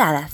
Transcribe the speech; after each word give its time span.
Empoderadas. 0.00 0.32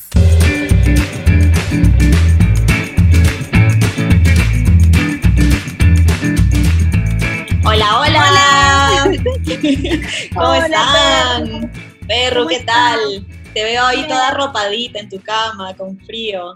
Hola, 7.64 8.00
hola. 8.00 9.12
¿Cómo 10.34 10.54
están? 10.54 11.72
Perro, 12.06 12.46
¿qué 12.46 12.60
tal? 12.60 13.26
Te 13.54 13.64
veo 13.64 13.84
ahí 13.84 14.06
toda 14.06 14.28
arropadita 14.28 15.00
en 15.00 15.08
tu 15.08 15.20
cama, 15.20 15.74
con 15.76 15.98
frío. 15.98 16.54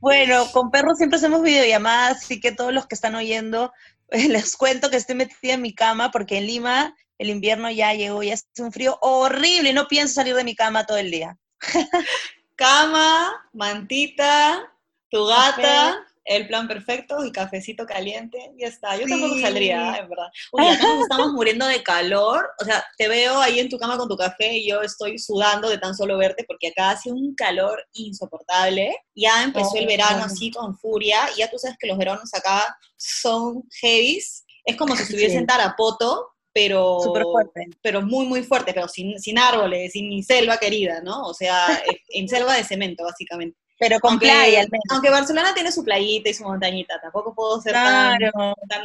Bueno, 0.00 0.46
con 0.52 0.70
perro 0.70 0.94
siempre 0.94 1.16
hacemos 1.16 1.42
videollamadas, 1.42 2.18
así 2.18 2.38
que 2.38 2.52
todos 2.52 2.74
los 2.74 2.86
que 2.86 2.96
están 2.96 3.14
oyendo, 3.14 3.72
les 4.10 4.56
cuento 4.56 4.90
que 4.90 4.98
estoy 4.98 5.14
metida 5.14 5.54
en 5.54 5.62
mi 5.62 5.74
cama 5.74 6.10
porque 6.10 6.36
en 6.36 6.46
Lima 6.46 6.94
el 7.16 7.30
invierno 7.30 7.70
ya 7.70 7.94
llegó 7.94 8.22
y 8.22 8.30
hace 8.30 8.44
un 8.58 8.72
frío 8.72 8.98
horrible 9.00 9.70
y 9.70 9.72
no 9.72 9.88
pienso 9.88 10.14
salir 10.14 10.34
de 10.34 10.44
mi 10.44 10.54
cama 10.54 10.84
todo 10.84 10.98
el 10.98 11.10
día. 11.10 11.38
Cama, 12.56 13.48
mantita, 13.52 14.72
tu 15.10 15.24
gata, 15.26 16.04
el 16.24 16.46
plan 16.48 16.66
perfecto 16.68 17.24
y 17.24 17.30
cafecito 17.32 17.86
caliente, 17.86 18.52
ya 18.58 18.66
está. 18.66 18.96
Yo 18.96 19.06
tampoco 19.06 19.38
saldría, 19.40 19.96
en 19.96 20.08
verdad. 20.10 20.26
Uy, 20.52 20.66
acá 20.66 20.84
nos 20.86 21.02
estamos 21.02 21.32
muriendo 21.32 21.66
de 21.66 21.82
calor. 21.82 22.50
O 22.60 22.64
sea, 22.64 22.84
te 22.98 23.08
veo 23.08 23.40
ahí 23.40 23.60
en 23.60 23.68
tu 23.68 23.78
cama 23.78 23.96
con 23.96 24.08
tu 24.08 24.16
café 24.16 24.58
y 24.58 24.68
yo 24.68 24.82
estoy 24.82 25.18
sudando 25.18 25.70
de 25.70 25.78
tan 25.78 25.94
solo 25.94 26.18
verte 26.18 26.44
porque 26.46 26.68
acá 26.68 26.90
hace 26.90 27.10
un 27.12 27.34
calor 27.34 27.82
insoportable. 27.92 28.94
Ya 29.14 29.42
empezó 29.44 29.76
el 29.76 29.84
Oh. 29.84 29.88
verano 29.88 30.24
así 30.24 30.50
con 30.50 30.76
furia 30.76 31.20
y 31.34 31.38
ya 31.38 31.48
tú 31.50 31.58
sabes 31.58 31.76
que 31.78 31.86
los 31.86 31.96
veranos 31.96 32.34
acá 32.34 32.76
son 32.96 33.62
heavies. 33.80 34.44
Es 34.64 34.76
como 34.76 34.96
si 34.96 35.02
estuviese 35.04 35.30
Sí. 35.30 35.36
en 35.38 35.46
Tarapoto, 35.46 36.32
pero 36.64 37.00
fuerte. 37.32 37.66
pero 37.82 38.02
muy, 38.02 38.26
muy 38.26 38.42
fuerte, 38.42 38.72
pero 38.74 38.88
sin, 38.88 39.18
sin 39.18 39.38
árboles, 39.38 39.92
sin 39.92 40.08
ni 40.08 40.22
selva 40.22 40.56
querida, 40.58 41.00
¿no? 41.02 41.22
O 41.22 41.34
sea, 41.34 41.66
en 42.10 42.28
selva 42.28 42.54
de 42.54 42.64
cemento, 42.64 43.04
básicamente. 43.04 43.56
Pero 43.80 44.00
con 44.00 44.10
Aunque, 44.12 44.26
playa 44.26 44.60
al 44.62 44.68
menos. 44.72 44.82
aunque 44.90 45.08
Barcelona 45.08 45.54
tiene 45.54 45.70
su 45.70 45.84
playita 45.84 46.28
y 46.28 46.34
su 46.34 46.42
montañita, 46.42 47.00
tampoco 47.00 47.32
puedo 47.32 47.60
ser 47.60 47.74
Claro, 47.74 48.32
tan... 48.68 48.82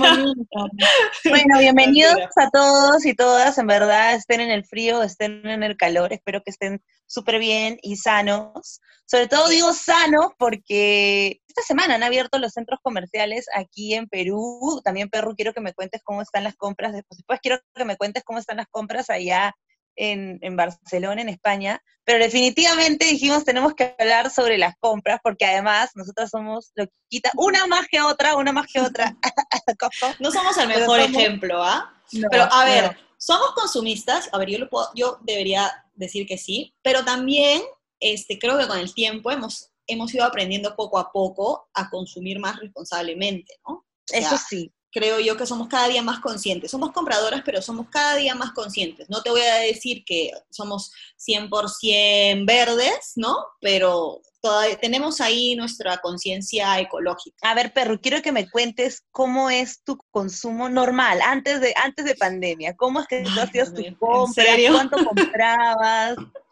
tan-. 0.00 0.34
Bueno, 1.28 1.58
bienvenidos 1.58 2.14
a 2.36 2.48
todos 2.50 3.04
y 3.06 3.14
todas, 3.14 3.58
en 3.58 3.66
verdad, 3.66 4.14
estén 4.14 4.40
en 4.40 4.52
el 4.52 4.64
frío, 4.64 5.02
estén 5.02 5.44
en 5.48 5.64
el 5.64 5.76
calor, 5.76 6.12
espero 6.12 6.42
que 6.44 6.50
estén 6.52 6.80
súper 7.06 7.40
bien 7.40 7.78
y 7.82 7.96
sanos. 7.96 8.80
Sobre 9.06 9.26
todo 9.26 9.48
digo 9.48 9.72
sanos 9.72 10.32
porque 10.38 11.40
esta 11.56 11.66
semana 11.66 11.94
han 11.94 12.02
abierto 12.02 12.38
los 12.38 12.52
centros 12.52 12.80
comerciales 12.82 13.46
aquí 13.54 13.94
en 13.94 14.08
Perú. 14.08 14.80
También, 14.84 15.08
Perú, 15.08 15.34
quiero 15.34 15.54
que 15.54 15.60
me 15.62 15.72
cuentes 15.72 16.02
cómo 16.04 16.20
están 16.20 16.44
las 16.44 16.54
compras. 16.56 16.92
Después, 16.92 17.18
después 17.18 17.40
quiero 17.42 17.58
que 17.74 17.84
me 17.86 17.96
cuentes 17.96 18.24
cómo 18.24 18.38
están 18.38 18.58
las 18.58 18.66
compras 18.68 19.08
allá 19.08 19.54
en, 19.96 20.38
en 20.42 20.56
Barcelona, 20.56 21.22
en 21.22 21.30
España. 21.30 21.80
Pero 22.04 22.22
definitivamente 22.22 23.06
dijimos 23.06 23.44
tenemos 23.44 23.74
que 23.74 23.96
hablar 23.98 24.30
sobre 24.30 24.58
las 24.58 24.74
compras 24.78 25.18
porque 25.22 25.46
además 25.46 25.90
nosotras 25.94 26.30
somos 26.30 26.70
loquita, 26.74 27.32
una 27.36 27.66
más 27.66 27.86
que 27.88 28.00
otra, 28.02 28.36
una 28.36 28.52
más 28.52 28.66
que 28.72 28.80
otra. 28.80 29.16
No 30.20 30.30
somos 30.30 30.56
el 30.58 30.68
mejor 30.68 31.00
somos- 31.00 31.16
ejemplo, 31.16 31.62
¿ah? 31.64 31.92
No, 32.12 32.28
Pero 32.30 32.44
a 32.52 32.64
ver, 32.64 32.84
no. 32.84 32.98
somos 33.16 33.52
consumistas, 33.54 34.28
a 34.32 34.38
ver, 34.38 34.50
yo, 34.50 34.58
lo 34.58 34.68
puedo- 34.68 34.90
yo 34.94 35.18
debería 35.22 35.72
decir 35.94 36.26
que 36.26 36.38
sí, 36.38 36.74
pero 36.82 37.04
también 37.04 37.62
este, 37.98 38.38
creo 38.38 38.58
que 38.58 38.68
con 38.68 38.78
el 38.78 38.92
tiempo 38.94 39.30
hemos, 39.32 39.70
hemos 39.86 40.14
ido 40.14 40.24
aprendiendo 40.24 40.74
poco 40.76 40.98
a 40.98 41.12
poco 41.12 41.68
a 41.74 41.90
consumir 41.90 42.38
más 42.38 42.58
responsablemente, 42.58 43.54
¿no? 43.66 43.84
Eso 44.08 44.36
sí. 44.38 44.72
creo 44.92 45.18
yo 45.18 45.36
que 45.36 45.46
somos 45.46 45.68
cada 45.68 45.88
día 45.88 46.02
más 46.02 46.20
conscientes. 46.20 46.70
Somos 46.70 46.92
compradoras, 46.92 47.42
pero 47.44 47.60
somos 47.60 47.88
cada 47.90 48.16
día 48.16 48.34
más 48.34 48.52
conscientes. 48.52 49.08
No 49.10 49.22
te 49.22 49.30
voy 49.30 49.42
a 49.42 49.56
decir 49.56 50.04
que 50.04 50.30
somos 50.50 50.92
100% 51.18 52.46
verdes, 52.46 53.12
¿no? 53.16 53.36
Pero 53.60 54.20
todavía 54.40 54.78
tenemos 54.78 55.20
ahí 55.20 55.56
nuestra 55.56 55.98
conciencia 55.98 56.78
ecológica. 56.78 57.36
A 57.42 57.54
ver, 57.54 57.72
perro, 57.72 58.00
quiero 58.00 58.22
que 58.22 58.32
me 58.32 58.48
cuentes 58.48 59.02
cómo 59.10 59.50
es 59.50 59.82
tu 59.82 59.98
consumo 60.12 60.68
normal, 60.68 61.20
antes 61.20 61.60
de, 61.60 61.74
antes 61.76 62.04
de 62.04 62.14
pandemia. 62.14 62.76
¿Cómo 62.76 63.00
es 63.00 63.08
que 63.08 63.22
tú 63.22 63.40
hacías 63.40 63.70
tus 63.70 63.80
mío, 63.80 63.88
¿en 63.88 63.94
compras? 63.96 64.46
¿Cuánto 64.70 65.04
comprabas? 65.04 66.16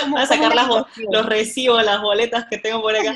¿Cómo- 0.00 0.14
Voy 0.16 0.22
a 0.22 0.26
sacar 0.26 0.54
las 0.54 0.68
los 1.10 1.26
recibos, 1.26 1.84
las 1.84 2.00
boletas 2.00 2.46
que 2.50 2.58
tengo 2.58 2.80
por 2.80 2.94
acá. 2.96 3.14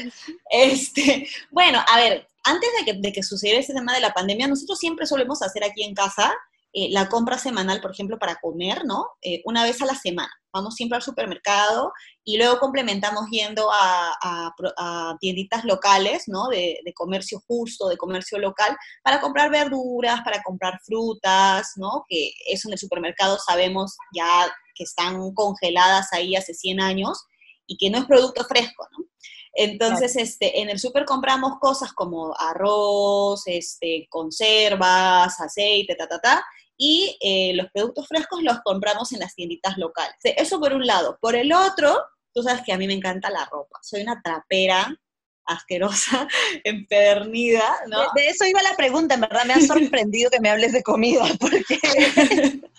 Este, 0.51 1.29
bueno, 1.51 1.83
a 1.87 1.97
ver, 1.99 2.27
antes 2.45 2.69
de 2.79 2.85
que, 2.85 2.99
de 3.01 3.13
que 3.13 3.23
sucediera 3.23 3.61
ese 3.61 3.75
tema 3.75 3.95
de 3.95 4.01
la 4.01 4.13
pandemia, 4.13 4.49
nosotros 4.49 4.79
siempre 4.79 5.07
solemos 5.07 5.43
hacer 5.43 5.65
aquí 5.65 5.83
en 5.85 5.95
casa 5.95 6.35
eh, 6.73 6.89
la 6.91 7.09
compra 7.09 7.39
semanal, 7.39 7.81
por 7.81 7.93
ejemplo, 7.93 8.19
para 8.19 8.37
comer, 8.37 8.85
¿no? 8.85 9.07
Eh, 9.23 9.41
una 9.47 9.65
vez 9.65 9.81
a 9.81 9.87
la 9.87 9.95
semana. 9.95 10.31
Vamos 10.53 10.75
siempre 10.75 10.97
al 10.97 11.03
supermercado 11.03 11.93
y 12.25 12.37
luego 12.37 12.59
complementamos 12.59 13.27
yendo 13.31 13.71
a, 13.73 14.15
a 14.21 15.17
tienditas 15.21 15.65
locales, 15.65 16.25
¿no? 16.27 16.49
De, 16.49 16.81
de 16.85 16.93
comercio 16.95 17.43
justo, 17.47 17.89
de 17.89 17.97
comercio 17.97 18.39
local, 18.39 18.77
para 19.03 19.21
comprar 19.21 19.51
verduras, 19.51 20.21
para 20.23 20.43
comprar 20.43 20.79
frutas, 20.85 21.73
¿no? 21.77 22.05
Que 22.09 22.33
eso 22.49 22.69
en 22.69 22.73
el 22.75 22.79
supermercado 22.79 23.39
sabemos 23.39 23.97
ya 24.15 24.51
que 24.79 24.85
están 24.85 25.35
congeladas 25.35 26.13
ahí 26.13 26.37
hace 26.37 26.55
100 26.55 26.81
años 26.81 27.25
y 27.67 27.77
que 27.77 27.91
no 27.91 27.99
es 27.99 28.05
producto 28.07 28.45
fresco, 28.45 28.89
¿no? 28.97 29.05
Entonces, 29.53 30.15
este, 30.15 30.61
en 30.61 30.71
el 30.71 30.79
súper 30.79 31.05
compramos 31.05 31.59
cosas 31.61 31.93
como 31.93 32.33
arroz, 32.39 33.43
este, 33.47 34.07
conservas, 34.09 35.41
aceite, 35.41 35.97
ta, 35.97 36.07
ta, 36.07 36.21
ta, 36.21 36.47
y 36.77 37.19
eh, 37.21 37.53
los 37.55 37.67
productos 37.73 38.07
frescos 38.07 38.41
los 38.43 38.61
compramos 38.61 39.13
en 39.13 39.19
las 39.19 39.35
tienditas 39.35 39.77
locales. 39.77 40.15
Eso 40.23 40.61
por 40.61 40.73
un 40.73 40.87
lado. 40.87 41.19
Por 41.21 41.35
el 41.35 41.53
otro, 41.53 42.01
tú 42.33 42.43
sabes 42.45 42.63
que 42.63 42.73
a 42.73 42.79
mí 42.79 42.87
me 42.87 42.95
encanta 42.95 43.31
la 43.31 43.47
ropa. 43.47 43.81
Soy 43.83 44.03
una 44.03 44.23
trapera 44.23 44.97
asquerosa, 45.45 46.29
empedernida, 46.65 47.81
¿no? 47.89 48.03
De, 48.15 48.23
de 48.23 48.29
eso 48.29 48.45
iba 48.45 48.63
la 48.63 48.77
pregunta, 48.77 49.15
en 49.15 49.23
verdad 49.23 49.45
me 49.45 49.55
ha 49.55 49.61
sorprendido 49.61 50.31
que 50.31 50.41
me 50.41 50.51
hables 50.51 50.73
de 50.73 50.83
comida, 50.85 51.25
porque 51.41 51.65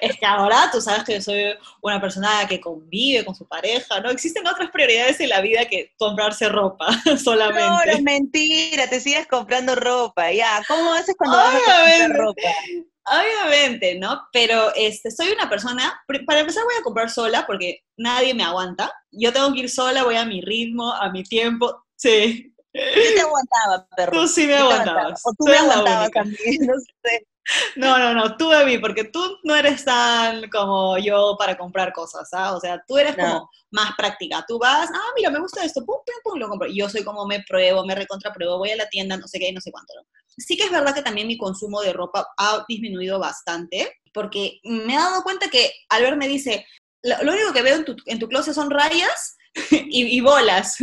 Es 0.00 0.16
que 0.18 0.26
ahora 0.26 0.68
tú 0.72 0.80
sabes 0.80 1.04
que 1.04 1.14
yo 1.14 1.22
soy 1.22 1.44
una 1.80 2.00
persona 2.00 2.46
que 2.48 2.60
convive 2.60 3.24
con 3.24 3.34
su 3.34 3.46
pareja, 3.46 4.00
¿no? 4.00 4.10
Existen 4.10 4.46
otras 4.46 4.70
prioridades 4.70 5.20
en 5.20 5.28
la 5.28 5.40
vida 5.40 5.64
que 5.66 5.92
comprarse 5.96 6.48
ropa 6.48 6.88
no, 7.04 7.16
solamente. 7.18 7.96
no, 7.96 8.02
mentira, 8.02 8.88
te 8.88 9.00
sigues 9.00 9.26
comprando 9.26 9.74
ropa, 9.74 10.32
ya. 10.32 10.62
¿Cómo 10.66 10.92
haces 10.92 11.14
cuando 11.16 11.36
vas 11.36 11.54
a 11.54 11.58
comprar 11.58 12.10
ropa? 12.16 12.40
Obviamente, 13.08 13.98
¿no? 13.98 14.26
Pero 14.32 14.74
este, 14.74 15.12
soy 15.12 15.30
una 15.30 15.48
persona, 15.48 16.02
para 16.26 16.40
empezar 16.40 16.64
voy 16.64 16.74
a 16.78 16.82
comprar 16.82 17.08
sola 17.08 17.46
porque 17.46 17.84
nadie 17.96 18.34
me 18.34 18.42
aguanta. 18.42 18.92
Yo 19.12 19.32
tengo 19.32 19.52
que 19.52 19.60
ir 19.60 19.70
sola, 19.70 20.02
voy 20.02 20.16
a 20.16 20.24
mi 20.24 20.40
ritmo, 20.40 20.92
a 20.92 21.10
mi 21.10 21.22
tiempo. 21.22 21.84
Sí, 21.94 22.52
Yo 22.74 23.14
te 23.14 23.20
aguantaba, 23.20 23.86
perro. 23.96 24.12
tú 24.12 24.28
sí 24.28 24.46
me 24.46 24.56
aguantabas. 24.56 25.22
O 25.24 25.30
tú 25.30 25.44
Tú 25.44 25.50
me 25.50 25.56
aguantabas 25.56 26.10
también, 26.10 26.36
no 26.66 26.74
sé. 27.02 27.26
No, 27.76 27.98
no, 27.98 28.14
no, 28.14 28.36
tú 28.36 28.50
mí, 28.64 28.78
porque 28.78 29.04
tú 29.04 29.38
no 29.44 29.54
eres 29.54 29.84
tan 29.84 30.48
como 30.50 30.98
yo 30.98 31.36
para 31.38 31.56
comprar 31.56 31.92
cosas, 31.92 32.28
¿ah? 32.32 32.54
O 32.56 32.60
sea, 32.60 32.82
tú 32.86 32.98
eres 32.98 33.16
No. 33.16 33.24
como 33.24 33.50
más 33.70 33.94
práctica. 33.96 34.44
Tú 34.46 34.58
vas, 34.58 34.88
ah, 34.92 35.10
mira, 35.16 35.30
me 35.30 35.38
gusta 35.38 35.64
esto, 35.64 35.84
pum, 35.84 35.98
pum, 36.04 36.14
pum, 36.24 36.38
lo 36.38 36.48
compro. 36.48 36.68
Y 36.68 36.78
yo 36.78 36.88
soy 36.88 37.04
como 37.04 37.26
me 37.26 37.42
pruebo, 37.46 37.84
me 37.86 37.94
recontrapruebo, 37.94 38.58
voy 38.58 38.70
a 38.70 38.76
la 38.76 38.88
tienda, 38.88 39.16
no 39.16 39.28
sé 39.28 39.38
qué, 39.38 39.52
no 39.52 39.60
sé 39.60 39.70
cuánto, 39.70 39.94
¿no? 39.96 40.02
Sí 40.38 40.56
que 40.56 40.64
es 40.64 40.70
verdad 40.70 40.94
que 40.94 41.02
también 41.02 41.26
mi 41.28 41.38
consumo 41.38 41.80
de 41.80 41.92
ropa 41.92 42.26
ha 42.36 42.64
disminuido 42.68 43.18
bastante, 43.18 44.00
porque 44.12 44.60
me 44.64 44.94
he 44.94 44.96
dado 44.96 45.22
cuenta 45.22 45.48
que 45.48 45.70
Albert 45.88 46.16
me 46.16 46.28
dice, 46.28 46.66
lo, 47.02 47.16
lo 47.22 47.32
único 47.32 47.52
que 47.52 47.62
veo 47.62 47.76
en 47.76 47.84
tu, 47.84 47.96
en 48.06 48.18
tu 48.18 48.28
closet 48.28 48.54
son 48.54 48.70
rayas 48.70 49.36
y, 49.70 50.16
y 50.16 50.20
bolas. 50.20 50.76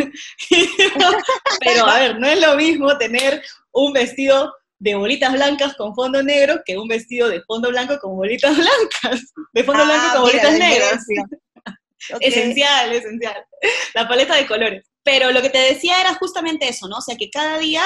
Pero, 1.59 1.85
a 1.85 1.99
ver, 1.99 2.19
no 2.19 2.27
es 2.27 2.41
lo 2.41 2.55
mismo 2.55 2.97
tener 2.97 3.43
un 3.71 3.93
vestido 3.93 4.53
de 4.83 4.95
bolitas 4.95 5.31
blancas 5.31 5.75
con 5.75 5.95
fondo 5.95 6.21
negro 6.21 6.61
que 6.65 6.77
un 6.77 6.89
vestido 6.89 7.29
de 7.29 7.41
fondo 7.43 7.69
blanco 7.69 7.97
con 8.01 8.17
bolitas 8.17 8.53
blancas, 8.57 9.33
de 9.53 9.63
fondo 9.63 9.85
blanco 9.85 10.05
Ah, 10.09 10.13
con 10.15 10.23
mira, 10.25 10.43
bolitas 10.43 10.59
negras. 10.59 10.99
diferencia. 11.07 11.39
Ok. 12.13 12.19
Esencial, 12.19 12.91
esencial. 12.91 13.45
La 13.93 14.05
paleta 14.09 14.35
de 14.35 14.45
colores. 14.45 14.85
Pero 15.03 15.31
lo 15.31 15.41
que 15.41 15.49
te 15.49 15.57
decía 15.57 16.01
era 16.01 16.13
justamente 16.15 16.67
eso, 16.67 16.89
¿no? 16.89 16.97
O 16.97 17.01
sea, 17.01 17.15
que 17.15 17.29
cada 17.29 17.57
día 17.59 17.81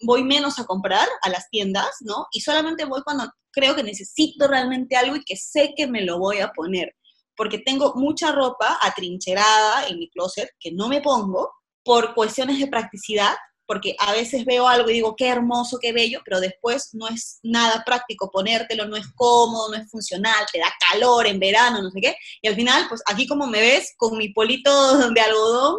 voy 0.00 0.24
menos 0.24 0.58
a 0.58 0.64
comprar 0.64 1.06
a 1.20 1.28
las 1.28 1.50
tiendas, 1.50 1.90
¿no? 2.00 2.28
Y 2.32 2.40
solamente 2.40 2.86
voy 2.86 3.02
cuando 3.02 3.30
creo 3.52 3.76
que 3.76 3.82
necesito 3.82 4.48
realmente 4.48 4.96
algo 4.96 5.16
y 5.16 5.22
que 5.22 5.36
sé 5.36 5.74
que 5.76 5.86
me 5.86 6.00
lo 6.00 6.18
voy 6.18 6.38
a 6.38 6.48
poner. 6.52 6.94
Porque 7.36 7.58
tengo 7.58 7.92
mucha 7.94 8.32
ropa 8.32 8.78
atrincherada 8.80 9.86
en 9.86 9.98
mi 9.98 10.08
closet 10.08 10.48
que 10.58 10.72
no 10.72 10.88
me 10.88 11.02
pongo 11.02 11.52
por 11.84 12.14
cuestiones 12.14 12.58
de 12.58 12.68
practicidad, 12.68 13.36
porque 13.68 13.94
a 14.00 14.12
veces 14.12 14.44
veo 14.44 14.66
algo 14.66 14.90
y 14.90 14.94
digo, 14.94 15.14
qué 15.14 15.28
hermoso, 15.28 15.78
qué 15.80 15.92
bello, 15.92 16.20
pero 16.24 16.40
después 16.40 16.88
no 16.94 17.06
es 17.06 17.38
nada 17.44 17.84
práctico 17.84 18.30
ponértelo, 18.32 18.86
no 18.88 18.96
es 18.96 19.06
cómodo, 19.14 19.70
no 19.70 19.76
es 19.76 19.88
funcional, 19.90 20.44
te 20.52 20.58
da 20.58 20.72
calor 20.90 21.26
en 21.28 21.38
verano, 21.38 21.82
no 21.82 21.90
sé 21.90 22.00
qué. 22.00 22.16
Y 22.42 22.48
al 22.48 22.56
final, 22.56 22.86
pues 22.88 23.02
aquí 23.06 23.26
como 23.28 23.46
me 23.46 23.60
ves, 23.60 23.92
con 23.96 24.16
mi 24.18 24.30
polito 24.32 24.70
de 25.14 25.20
algodón 25.20 25.76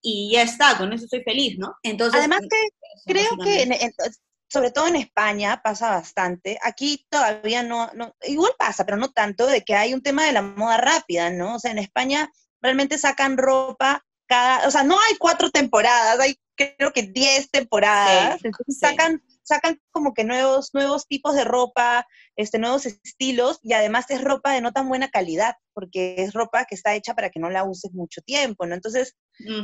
y 0.00 0.32
ya 0.32 0.42
está, 0.42 0.78
con 0.78 0.92
eso 0.92 1.04
estoy 1.04 1.22
feliz, 1.22 1.58
¿no? 1.58 1.74
Entonces, 1.82 2.18
Además 2.20 2.40
que 2.48 2.56
eso, 2.56 3.02
creo 3.06 3.30
que 3.44 3.50
básicamente. 3.50 3.62
en- 3.84 3.90
en- 3.90 4.12
sobre 4.48 4.70
todo 4.70 4.86
en 4.86 4.96
España 4.96 5.60
pasa 5.64 5.90
bastante. 5.90 6.58
Aquí 6.62 7.06
todavía 7.08 7.62
no, 7.62 7.90
no, 7.94 8.14
igual 8.22 8.52
pasa, 8.58 8.84
pero 8.84 8.98
no 8.98 9.10
tanto, 9.10 9.46
de 9.46 9.62
que 9.62 9.74
hay 9.74 9.94
un 9.94 10.02
tema 10.02 10.24
de 10.26 10.32
la 10.32 10.42
moda 10.42 10.76
rápida, 10.76 11.30
¿no? 11.30 11.56
O 11.56 11.58
sea, 11.58 11.70
en 11.70 11.78
España 11.78 12.30
realmente 12.60 12.98
sacan 12.98 13.38
ropa 13.38 14.04
cada, 14.32 14.66
o 14.66 14.70
sea, 14.70 14.82
no 14.82 14.98
hay 14.98 15.16
cuatro 15.18 15.50
temporadas, 15.50 16.18
hay 16.18 16.38
creo 16.54 16.92
que 16.92 17.02
diez 17.02 17.50
temporadas, 17.50 18.42
entonces 18.42 18.78
sacan 18.78 19.22
sacan 19.42 19.80
como 19.90 20.14
que 20.14 20.24
nuevos, 20.24 20.72
nuevos 20.72 21.06
tipos 21.06 21.34
de 21.34 21.44
ropa, 21.44 22.06
este, 22.36 22.58
nuevos 22.58 22.86
estilos, 22.86 23.58
y 23.62 23.74
además 23.74 24.10
es 24.10 24.22
ropa 24.22 24.52
de 24.52 24.60
no 24.60 24.72
tan 24.72 24.88
buena 24.88 25.10
calidad, 25.10 25.56
porque 25.74 26.16
es 26.18 26.32
ropa 26.32 26.64
que 26.64 26.74
está 26.74 26.94
hecha 26.94 27.14
para 27.14 27.30
que 27.30 27.40
no 27.40 27.50
la 27.50 27.64
uses 27.64 27.92
mucho 27.92 28.20
tiempo, 28.22 28.66
¿no? 28.66 28.74
Entonces, 28.74 29.14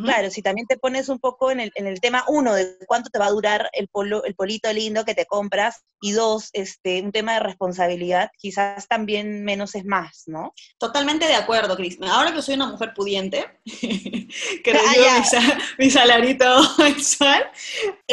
claro, 0.05 0.31
si 0.31 0.43
también 0.43 0.66
te 0.66 0.78
pones 0.78 1.08
un 1.08 1.19
poco 1.19 1.50
en 1.50 1.60
el, 1.60 1.72
en 1.75 1.87
el 1.87 2.00
tema, 2.00 2.25
uno, 2.28 2.55
de 2.55 2.78
cuánto 2.87 3.10
te 3.10 3.19
va 3.19 3.26
a 3.26 3.31
durar 3.31 3.69
el, 3.72 3.88
polo, 3.88 4.25
el 4.25 4.34
polito 4.34 4.72
lindo 4.72 5.05
que 5.05 5.14
te 5.14 5.26
compras, 5.26 5.84
y 6.00 6.12
dos, 6.12 6.50
este, 6.52 7.02
un 7.02 7.12
tema 7.12 7.34
de 7.34 7.40
responsabilidad, 7.40 8.31
quizás 8.38 8.87
también 8.87 9.44
menos 9.44 9.75
es 9.75 9.84
más, 9.84 10.25
¿no? 10.26 10.55
Totalmente 10.78 11.26
de 11.26 11.34
acuerdo, 11.34 11.76
Cris. 11.76 11.99
Ahora 12.02 12.32
que 12.32 12.43
soy 12.43 12.55
una 12.55 12.69
mujer 12.69 12.93
pudiente, 12.94 13.46
que 13.64 14.72
recibo 14.72 15.05
mi, 15.78 15.84
mi, 15.84 15.90
salarito 15.90 16.60
mensual, 16.78 17.50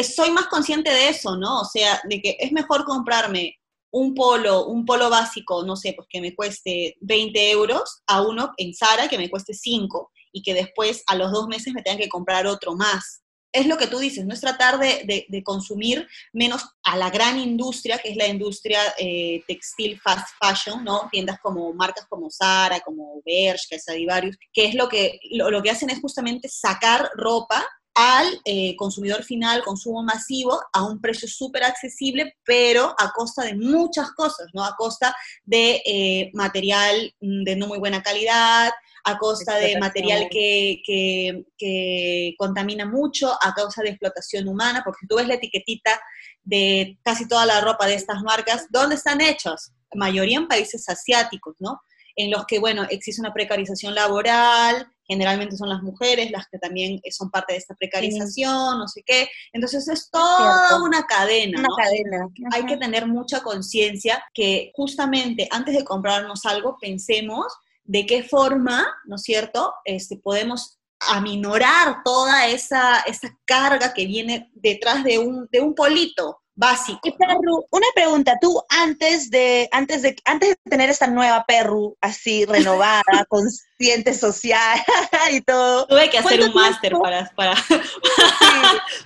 soy 0.04 0.32
más 0.32 0.48
consciente 0.48 0.92
de 0.92 1.10
eso, 1.10 1.38
¿no? 1.38 1.62
O 1.62 1.66
sea, 1.66 2.02
de 2.04 2.22
que 2.22 2.38
es 2.40 2.52
mejor 2.52 2.86
comprarme 2.86 3.58
un 3.96 4.14
polo, 4.14 4.66
un 4.66 4.84
polo 4.86 5.10
básico, 5.10 5.64
no 5.64 5.78
sé, 5.78 5.94
pues 5.94 6.06
que 6.10 6.20
me 6.20 6.36
cueste 6.36 6.98
20 7.00 7.52
euros, 7.52 8.04
a 8.08 8.22
uno 8.22 8.52
en 8.58 8.74
Zara 8.74 9.08
que 9.08 9.18
me 9.18 9.30
cueste 9.30 9.54
5 9.54 10.12
y 10.34 10.42
que 10.42 10.54
después 10.54 11.02
a 11.08 11.16
los 11.16 11.32
dos 11.32 11.48
meses 11.48 11.74
me 11.74 11.82
tengan 11.82 12.02
que 12.02 12.10
comprar 12.10 12.46
otro 12.46 12.76
más. 12.76 13.24
Es 13.54 13.68
lo 13.68 13.78
que 13.78 13.88
tú 13.88 13.98
dices, 14.00 14.26
no 14.26 14.34
es 14.34 14.42
tratar 14.42 14.80
de, 14.80 15.42
consumir 15.46 16.06
menos 16.34 16.66
a 16.84 16.98
la 16.98 17.10
gran 17.10 17.40
industria, 17.40 17.98
que 18.00 18.10
es 18.10 18.18
la 18.18 18.28
industria 18.28 18.82
eh, 18.98 19.42
textil 19.48 19.98
fast 20.02 20.28
fashion, 20.42 20.84
¿no? 20.84 21.08
Tiendas 21.10 21.40
como, 21.42 21.74
marcas 21.74 22.06
como 22.10 22.30
Zara, 22.30 22.82
como 22.82 23.22
Bershka, 23.26 23.80
Stradivarius, 23.80 24.36
que 24.52 24.66
es 24.66 24.76
lo 24.76 24.90
que, 24.90 25.22
lo 25.32 25.64
que 25.64 25.70
hacen 25.70 25.90
es 25.90 26.02
justamente 26.02 26.50
sacar 26.50 27.10
ropa 27.16 27.66
al 27.96 28.42
eh, 28.44 28.76
consumidor 28.76 29.24
final, 29.24 29.64
consumo 29.64 30.04
masivo, 30.04 30.62
a 30.74 30.84
un 30.84 31.00
precio 31.00 31.30
súper 31.30 31.64
accesible, 31.64 32.36
pero 32.44 32.94
a 33.00 33.12
costa 33.16 33.44
de 33.44 33.56
muchas 33.56 34.12
cosas, 34.12 34.48
¿no? 34.54 34.66
A 34.66 34.76
costa 34.76 35.16
de 35.46 35.82
eh, 35.86 36.30
material 36.34 37.14
mm, 37.22 37.44
de 37.44 37.56
no 37.56 37.68
muy 37.68 37.80
buena 37.80 38.04
calidad, 38.04 38.72
a 39.06 39.18
costa 39.18 39.56
de 39.58 39.80
material 39.80 40.28
que, 40.30 40.82
que, 40.86 42.34
contamina 42.38 42.86
mucho, 42.86 43.32
a 43.42 43.54
causa 43.54 43.82
de 43.82 43.90
explotación 43.90 44.48
humana, 44.48 44.82
porque 44.84 45.06
tú 45.08 45.16
ves 45.16 45.28
la 45.28 45.36
etiquetita 45.36 46.02
de 46.44 46.98
casi 47.04 47.28
toda 47.28 47.46
la 47.46 47.62
ropa 47.62 47.86
de 47.86 47.94
estas 47.94 48.22
marcas, 48.24 48.66
¿dónde 48.70 48.96
están 48.96 49.22
hechos? 49.22 49.72
La 49.94 50.00
mayoría 50.00 50.38
en 50.38 50.48
países 50.48 50.90
asiáticos, 50.90 51.56
¿no? 51.60 51.82
En 52.16 52.32
los 52.32 52.46
que, 52.46 52.60
bueno, 52.60 52.86
existe 52.90 53.22
una 53.22 53.34
precarización 53.34 53.94
laboral, 53.94 54.88
generalmente 55.08 55.58
son 55.58 55.70
las 55.70 55.84
mujeres 55.84 56.32
las 56.32 56.48
que 56.48 56.58
también 56.58 57.00
son 57.12 57.30
parte 57.30 57.54
de 57.54 57.60
esta 57.60 57.76
precarización, 57.76 58.80
no 58.80 58.88
sé 58.88 59.04
qué. 59.06 59.28
Entonces 59.54 59.88
es 59.88 60.10
toda 60.10 60.82
una 60.82 61.06
cadena. 61.06 61.60
Una 61.60 61.70
cadena. 61.78 62.28
Hay 62.52 62.66
que 62.66 62.78
tener 62.78 63.08
mucha 63.08 63.44
conciencia 63.44 64.24
que 64.34 64.72
justamente 64.76 65.48
antes 65.52 65.76
de 65.76 65.84
comprarnos 65.86 66.46
algo 66.46 66.78
pensemos 66.80 67.46
de 67.84 68.06
qué 68.06 68.24
forma, 68.24 68.88
¿no 69.06 69.16
es 69.16 69.22
cierto?, 69.22 69.74
este, 69.86 70.18
podemos 70.18 70.80
aminorar 71.08 72.02
toda 72.04 72.48
esa, 72.48 73.02
esa 73.02 73.38
carga 73.46 73.94
que 73.94 74.06
viene 74.06 74.50
detrás 74.56 75.04
de 75.04 75.20
un, 75.20 75.48
de 75.52 75.62
un 75.62 75.76
polito, 75.76 76.42
básico. 76.56 77.00
Y 77.04 77.12
Perru, 77.12 77.68
una 77.70 77.88
pregunta, 77.94 78.38
tú 78.42 78.62
antes 78.70 79.30
de, 79.30 79.68
antes 79.72 80.02
de, 80.02 80.16
antes 80.26 80.50
de 80.50 80.70
tener 80.70 80.90
esta 80.90 81.08
nueva 81.08 81.44
Perru 81.46 81.96
así 82.02 82.46
renovada, 82.46 83.26
consciente 83.28 84.14
social 84.14 84.80
y 85.32 85.42
todo. 85.42 85.86
Tuve 85.88 86.10
que 86.10 86.18
hacer 86.18 86.42
un 86.42 86.54
máster 86.54 86.94
para, 86.94 87.32
para, 87.36 87.56
sí. 87.68 87.76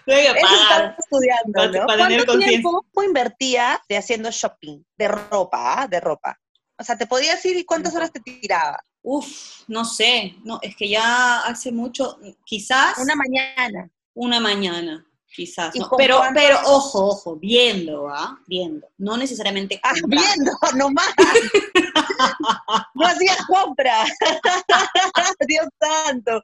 tuve 0.06 0.24
que 0.24 0.42
pagar. 0.42 0.96
estudiando, 0.98 1.54
para, 1.54 1.72
¿no? 1.72 1.86
para 1.88 2.08
¿Cuánto 2.08 2.38
tiempo 2.38 2.84
invertía 3.06 3.82
de 3.90 3.98
haciendo 3.98 4.30
shopping 4.32 4.84
de 4.98 5.08
ropa, 5.08 5.82
ah, 5.82 5.88
de 5.88 6.00
ropa? 6.00 6.40
O 6.78 6.84
sea, 6.84 6.98
¿te 6.98 7.08
podías 7.08 7.44
ir 7.46 7.58
y 7.58 7.66
cuántas 7.66 7.94
horas 7.96 8.12
te 8.12 8.22
tiraba? 8.22 8.80
Uf, 9.02 9.64
no 9.68 9.86
sé, 9.86 10.36
no, 10.44 10.60
es 10.62 10.76
que 10.76 10.88
ya 10.88 11.40
hace 11.40 11.72
mucho, 11.72 12.20
quizás. 12.46 12.98
Una 13.00 13.16
mañana. 13.16 13.90
Una 14.14 14.40
mañana 14.40 15.09
quizás. 15.36 15.76
¿no? 15.76 15.90
Pero, 15.98 16.22
pero 16.34 16.60
ojo, 16.66 17.08
ojo, 17.08 17.36
viendo, 17.36 18.08
¿ah? 18.10 18.38
Viendo. 18.48 18.88
No 18.98 19.18
necesariamente 19.18 19.80
ah, 19.84 19.94
viendo, 20.08 20.52
nomás. 20.76 21.14
no 22.96 23.06
hacía 23.06 23.36
compra. 23.48 24.06
Dios 25.48 25.68
santo. 25.80 26.44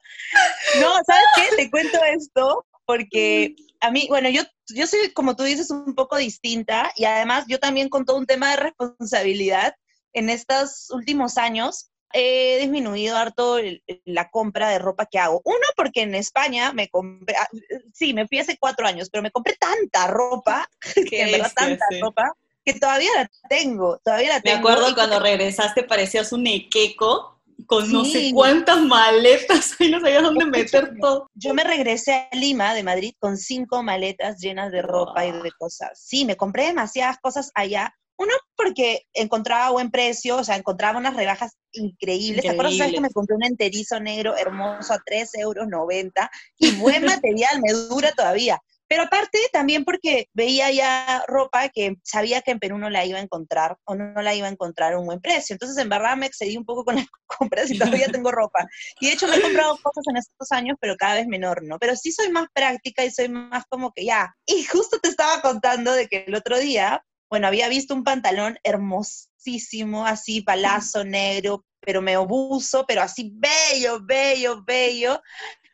No, 0.80 0.94
¿sabes 1.06 1.26
qué? 1.36 1.56
Te 1.56 1.72
cuento 1.72 2.00
esto 2.16 2.66
porque 2.86 3.56
a 3.82 3.92
mí, 3.92 4.08
bueno, 4.10 4.30
yo, 4.30 4.44
yo 4.68 4.88
soy, 4.88 5.12
como 5.14 5.36
tú 5.36 5.44
dices, 5.44 5.72
un 5.72 5.96
poco 5.96 6.18
distinta 6.18 6.92
y 6.96 7.06
además 7.06 7.46
yo 7.48 7.60
también 7.60 7.90
con 7.90 8.06
todo 8.06 8.18
un 8.18 8.26
tema 8.26 8.52
de 8.52 8.58
responsabilidad 8.58 9.76
en 10.14 10.30
estos 10.30 10.90
últimos 10.92 11.38
años 11.38 11.90
he 12.16 12.60
disminuido 12.60 13.18
harto 13.18 13.58
la 14.06 14.30
compra 14.30 14.70
de 14.70 14.80
ropa 14.80 15.06
que 15.06 15.20
hago. 15.20 15.42
Uno, 15.44 15.66
porque 15.76 16.02
en 16.02 16.16
España 16.16 16.72
me 16.72 16.88
compré, 16.88 17.36
ah, 17.36 17.48
sí, 17.94 18.14
me 18.14 18.26
fui 18.28 18.40
hace 18.40 18.58
cuatro 18.58 18.88
años, 18.88 19.10
pero 19.12 19.22
me 19.22 19.32
compré 19.32 19.58
tanta 19.60 20.08
ropa, 20.08 20.68
que 21.10 21.22
en 21.22 21.32
verdad 21.34 21.52
tanta 21.54 21.86
ropa, 22.02 22.34
que 22.64 22.74
todavía 22.74 23.10
la 23.16 23.30
tengo, 23.50 24.00
todavía 24.04 24.30
la 24.30 24.42
tengo. 24.42 24.56
Me 24.56 24.60
acuerdo 24.60 24.96
cuando 24.96 25.20
regresaste 25.20 25.84
parecías 25.84 26.32
un 26.32 26.48
equeco 26.48 27.42
con 27.68 27.92
no 27.92 28.06
sé 28.06 28.32
cuántas 28.34 28.82
maletas 28.82 29.76
y 29.80 29.90
no 29.90 30.00
sabías 30.00 30.24
dónde 30.24 30.46
meter 30.46 30.94
todo. 31.02 31.30
Yo 31.34 31.54
me 31.54 31.64
regresé 31.64 32.14
a 32.14 32.36
Lima 32.36 32.74
de 32.74 32.84
Madrid 32.84 33.14
con 33.20 33.38
cinco 33.38 33.84
maletas 33.84 34.40
llenas 34.40 34.72
de 34.72 34.82
ropa 34.82 35.26
y 35.26 35.32
de 35.32 35.52
cosas. 35.58 36.00
Sí, 36.02 36.24
me 36.24 36.38
compré 36.38 36.68
demasiadas 36.68 37.18
cosas 37.20 37.52
allá 37.56 37.94
uno, 38.18 38.34
porque 38.56 39.04
encontraba 39.14 39.72
buen 39.72 39.92
precio, 39.92 40.38
o 40.38 40.44
sea, 40.44 40.56
encontraba 40.56 41.00
unas 41.00 41.16
rebajas 41.16 41.58
increíbles. 41.72 42.44
¿Te 42.44 42.50
acuerdas 42.50 42.92
que 42.92 43.02
me 43.02 43.10
compré 43.10 43.36
un 43.36 43.44
enterizo 43.44 44.00
negro 44.00 44.38
hermoso 44.38 44.94
a 44.94 45.02
3 45.06 45.36
euros 45.36 45.68
90? 45.68 46.30
Y 46.58 46.72
buen 46.78 47.04
material, 47.06 47.62
me 47.62 47.74
dura 47.74 48.12
todavía. 48.14 48.62
Pero 48.88 49.04
aparte 49.04 49.40
también 49.52 49.84
porque 49.84 50.30
veía 50.34 50.72
ya 50.72 51.24
ropa 51.28 51.70
que 51.70 51.96
sabía 52.04 52.42
que 52.42 52.52
en 52.52 52.60
Perú 52.60 52.78
no 52.78 52.90
la 52.90 53.04
iba 53.04 53.18
a 53.18 53.22
encontrar 53.22 53.78
o 53.86 53.96
no, 53.96 54.22
la 54.22 54.36
iba 54.36 54.48
a 54.48 54.52
encontrar 54.52 54.94
a 54.94 55.00
un 55.00 55.08
buen 55.08 55.22
precio. 55.22 55.54
Entonces, 55.54 55.78
en 55.78 55.90
verdad 55.90 56.16
me 56.16 56.28
excedí 56.28 56.56
un 56.56 56.66
poco 56.66 56.86
con 56.86 56.96
las 56.96 57.08
compras 57.26 57.72
y 57.72 57.80
todavía 57.80 58.08
tengo 58.08 58.32
ropa. 58.32 58.68
Y 59.00 59.08
de 59.08 59.14
hecho 59.14 59.28
me 59.28 59.38
he 59.38 59.42
comprado 59.42 59.78
cosas 59.82 60.04
en 60.08 60.18
estos 60.18 60.52
años, 60.52 60.78
pero 60.80 60.96
cada 60.98 61.16
vez 61.16 61.28
menor, 61.28 61.64
¿no? 61.64 61.80
Pero 61.80 61.96
sí 61.96 62.12
soy 62.12 62.30
más 62.30 62.48
práctica 62.54 63.04
y 63.04 63.12
soy 63.12 63.30
más 63.30 63.66
como 63.70 63.92
que 63.92 64.06
ya. 64.06 64.36
Y 64.46 64.64
justo 64.64 65.00
te 65.00 65.10
estaba 65.10 65.42
contando 65.42 65.92
de 65.92 66.08
que 66.08 66.26
el 66.28 66.36
otro 66.36 66.60
día 66.60 67.04
bueno, 67.36 67.48
había 67.48 67.68
visto 67.68 67.94
un 67.94 68.06
pantalón 68.06 68.58
hermosísimo, 68.64 70.06
así, 70.06 70.40
palazo 70.40 71.04
negro, 71.04 71.66
pero 71.82 72.02
me 72.02 72.16
obuso, 72.16 72.86
pero 72.88 73.02
así 73.02 73.30
bello, 73.34 74.00
bello, 74.02 74.64
bello, 74.64 75.22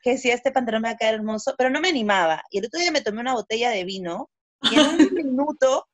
que 0.01 0.13
decía, 0.13 0.33
este 0.33 0.51
pantalón 0.51 0.81
me 0.81 0.87
va 0.87 0.95
a 0.95 0.97
quedar 0.97 1.13
hermoso, 1.13 1.53
pero 1.59 1.69
no 1.69 1.79
me 1.79 1.89
animaba. 1.89 2.41
Y 2.49 2.57
el 2.57 2.65
otro 2.65 2.79
día 2.79 2.91
me 2.91 3.01
tomé 3.01 3.21
una 3.21 3.35
botella 3.35 3.69
de 3.69 3.83
vino 3.83 4.31
y 4.71 4.73
en 4.73 4.87
un 4.87 4.97
minuto 5.13 5.87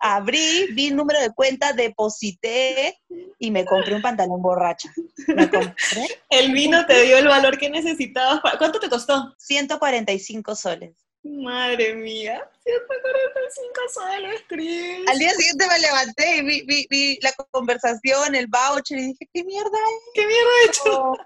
abrí, 0.00 0.68
vi 0.72 0.86
el 0.86 0.96
número 0.96 1.20
de 1.20 1.34
cuenta, 1.34 1.74
deposité 1.74 2.98
y 3.38 3.50
me 3.50 3.66
compré 3.66 3.94
un 3.94 4.00
pantalón 4.00 4.40
borracha. 4.40 4.90
¿Me 5.26 5.50
compré? 5.50 6.08
El 6.30 6.52
vino 6.52 6.86
te 6.86 7.02
dio 7.02 7.18
el 7.18 7.28
valor 7.28 7.58
que 7.58 7.68
necesitabas. 7.68 8.40
¿Cuánto 8.56 8.80
te 8.80 8.88
costó? 8.88 9.34
145 9.36 10.56
soles. 10.56 11.01
Madre 11.24 11.94
mía, 11.94 12.42
145 12.64 13.80
soles, 13.94 14.44
Cris. 14.48 15.08
Al 15.08 15.18
día 15.18 15.30
siguiente 15.30 15.66
me 15.68 15.78
levanté 15.78 16.36
y 16.36 16.42
vi, 16.42 16.62
vi, 16.62 16.86
vi, 16.90 17.18
la 17.22 17.32
conversación, 17.50 18.34
el 18.34 18.48
voucher, 18.48 18.98
y 18.98 19.06
dije, 19.06 19.28
¿qué 19.32 19.44
mierda 19.44 19.78
es? 19.78 20.10
¿Qué 20.14 20.26
mierda 20.26 20.50
he 20.60 20.66
hecho? 20.66 21.16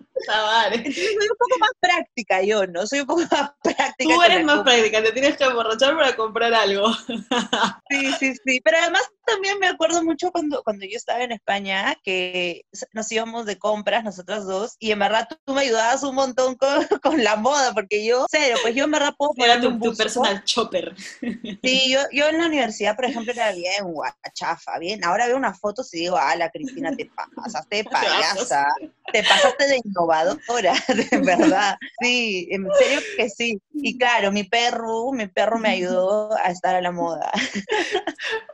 soy 0.26 1.28
un 1.28 1.36
poco 1.38 1.58
más 1.58 1.70
práctica 1.80 2.42
yo, 2.42 2.66
¿no? 2.66 2.86
Soy 2.86 3.00
un 3.00 3.06
poco 3.06 3.22
más 3.30 3.52
práctica. 3.62 4.14
Tú 4.14 4.22
eres 4.22 4.44
más 4.44 4.62
práctica, 4.62 5.02
te 5.02 5.12
tienes 5.12 5.36
que 5.36 5.44
emborrachar 5.44 5.96
para 5.96 6.16
comprar 6.16 6.54
algo. 6.54 6.92
sí, 7.90 8.12
sí, 8.18 8.34
sí. 8.44 8.60
Pero 8.64 8.78
además 8.78 9.02
también 9.24 9.58
me 9.58 9.68
acuerdo 9.68 10.02
mucho 10.02 10.30
cuando, 10.30 10.62
cuando 10.62 10.86
yo 10.86 10.96
estaba 10.96 11.22
en 11.22 11.32
España, 11.32 11.96
que 12.02 12.62
nos 12.92 13.10
íbamos 13.10 13.46
de 13.46 13.58
compras 13.58 14.04
nosotras 14.04 14.46
dos, 14.46 14.76
y 14.78 14.92
en 14.92 14.98
verdad 14.98 15.28
tú, 15.28 15.54
me 15.54 15.62
ayudabas 15.62 16.02
un 16.02 16.14
montón 16.14 16.54
con, 16.56 16.68
con, 17.02 17.24
la 17.24 17.36
moda, 17.36 17.72
porque 17.74 18.04
yo, 18.04 18.26
serio, 18.30 18.56
pues 18.62 18.74
yo 18.74 18.84
en 18.84 18.90
verdad 18.92 19.14
puedo 19.16 19.32
Era 19.36 19.60
tu, 19.60 19.78
tu 19.78 19.94
personal 19.96 20.44
chopper. 20.44 20.94
Sí, 21.62 21.90
yo, 21.90 22.00
yo 22.12 22.28
en 22.28 22.38
la 22.38 22.46
universidad, 22.46 22.94
por 22.94 23.06
ejemplo, 23.06 23.32
era 23.32 23.52
bien 23.52 23.84
guachafa, 23.84 24.78
bien. 24.78 25.04
Ahora 25.04 25.26
veo 25.26 25.36
unas 25.36 25.58
fotos 25.58 25.92
y 25.94 26.00
digo, 26.00 26.16
ah, 26.16 26.36
la 26.36 26.50
Cristina 26.50 26.94
te 26.96 27.10
pasaste 27.34 27.84
payasa. 27.84 28.66
Te 29.12 29.22
pasaste 29.22 29.66
de 29.66 29.80
innovadora, 29.84 30.74
de 30.88 31.18
verdad. 31.18 31.76
Sí, 32.00 32.48
en 32.50 32.66
serio 32.78 33.00
que 33.16 33.28
sí. 33.28 33.60
Y 33.74 33.98
claro, 33.98 34.32
mi 34.32 34.44
perro, 34.44 35.12
mi 35.12 35.26
perro 35.26 35.58
me 35.58 35.70
ayudó 35.70 36.32
a 36.36 36.50
estar 36.50 36.74
a 36.74 36.80
la 36.80 36.92
moda. 36.92 37.30